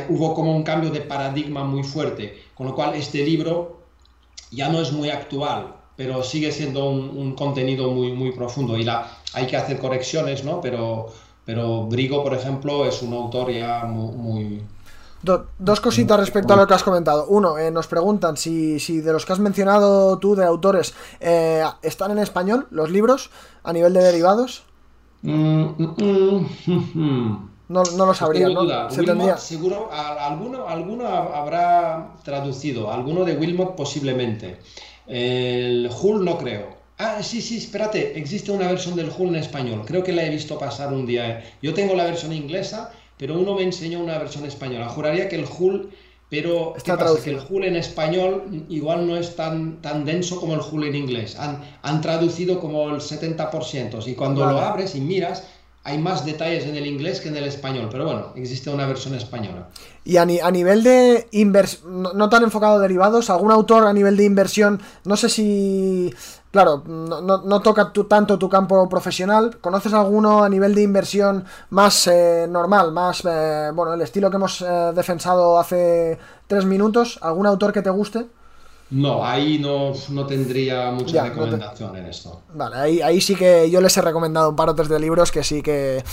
[0.09, 3.81] Hubo como un cambio de paradigma muy fuerte, con lo cual este libro
[4.51, 9.17] ya no es muy actual, pero sigue siendo un, contenido muy, muy profundo y la,
[9.33, 10.61] hay que hacer correcciones, ¿no?
[10.61, 11.07] Pero,
[11.45, 14.61] pero Brigo, por ejemplo, es un autor ya muy
[15.23, 17.25] dos cositas respecto a lo que has comentado.
[17.27, 21.63] Uno, eh, nos preguntan si, si, de los que has mencionado tú de autores eh,
[21.81, 23.29] están en español los libros
[23.63, 24.63] a nivel de derivados.
[25.21, 26.49] Mm, mm,
[26.93, 28.67] mm, no, no, lo sabría, ¿no?
[29.37, 34.57] Seguro, alguno, alguno habrá traducido, alguno de Wilmot posiblemente.
[35.07, 36.81] El Hull no creo.
[36.97, 39.83] Ah, sí, sí, espérate, existe una versión del Hull en español.
[39.85, 41.43] Creo que la he visto pasar un día.
[41.61, 44.89] Yo tengo la versión inglesa, pero uno me enseñó una versión española.
[44.89, 45.89] Juraría que el Hull,
[46.29, 47.23] pero Está pasa?
[47.23, 50.95] que el Hull en español igual no es tan, tan denso como el Hull en
[50.95, 51.37] inglés.
[51.39, 54.07] Han, han traducido como el 70%.
[54.07, 55.47] Y cuando lo abres y miras,
[55.83, 59.15] hay más detalles en el inglés que en el español, pero bueno, existe una versión
[59.15, 59.69] española.
[60.03, 64.25] Y a, nivel de inversión, no, tan enfocado a derivados, algún autor a nivel de
[64.25, 66.13] inversión, no sé si,
[66.51, 72.45] claro, no, toca tanto tu campo profesional, ¿conoces alguno a nivel de inversión más eh,
[72.47, 77.17] normal, más, eh, bueno, el estilo que hemos eh, defensado hace tres minutos?
[77.23, 78.27] ¿Algún autor que te guste?
[78.91, 79.93] No, ahí no,
[80.27, 82.41] tendría mucha recomendación en esto.
[82.53, 85.31] Vale, ahí, ahí sí que yo les he recomendado un par o tres de libros
[85.31, 86.03] que sí que,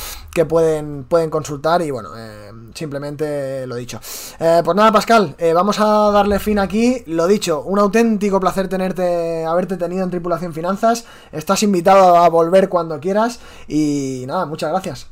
[0.48, 4.00] pueden, pueden consultar y bueno, eh, simplemente lo dicho.
[4.38, 7.02] Eh, pues nada, Pascal, eh, vamos a darle fin aquí.
[7.06, 11.04] Lo dicho, un auténtico placer tenerte, haberte tenido en Tripulación Finanzas.
[11.32, 15.08] Estás invitado a volver cuando quieras y nada, muchas gracias.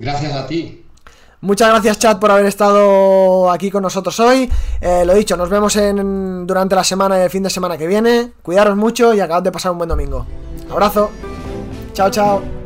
[0.00, 0.84] Gracias a ti.
[1.40, 4.50] Muchas gracias, chat, por haber estado aquí con nosotros hoy.
[4.80, 7.86] Eh, lo dicho, nos vemos en, durante la semana y el fin de semana que
[7.86, 8.32] viene.
[8.42, 10.26] Cuidaros mucho y acabad de pasar un buen domingo.
[10.70, 11.10] Abrazo.
[11.92, 12.57] Chao, chao.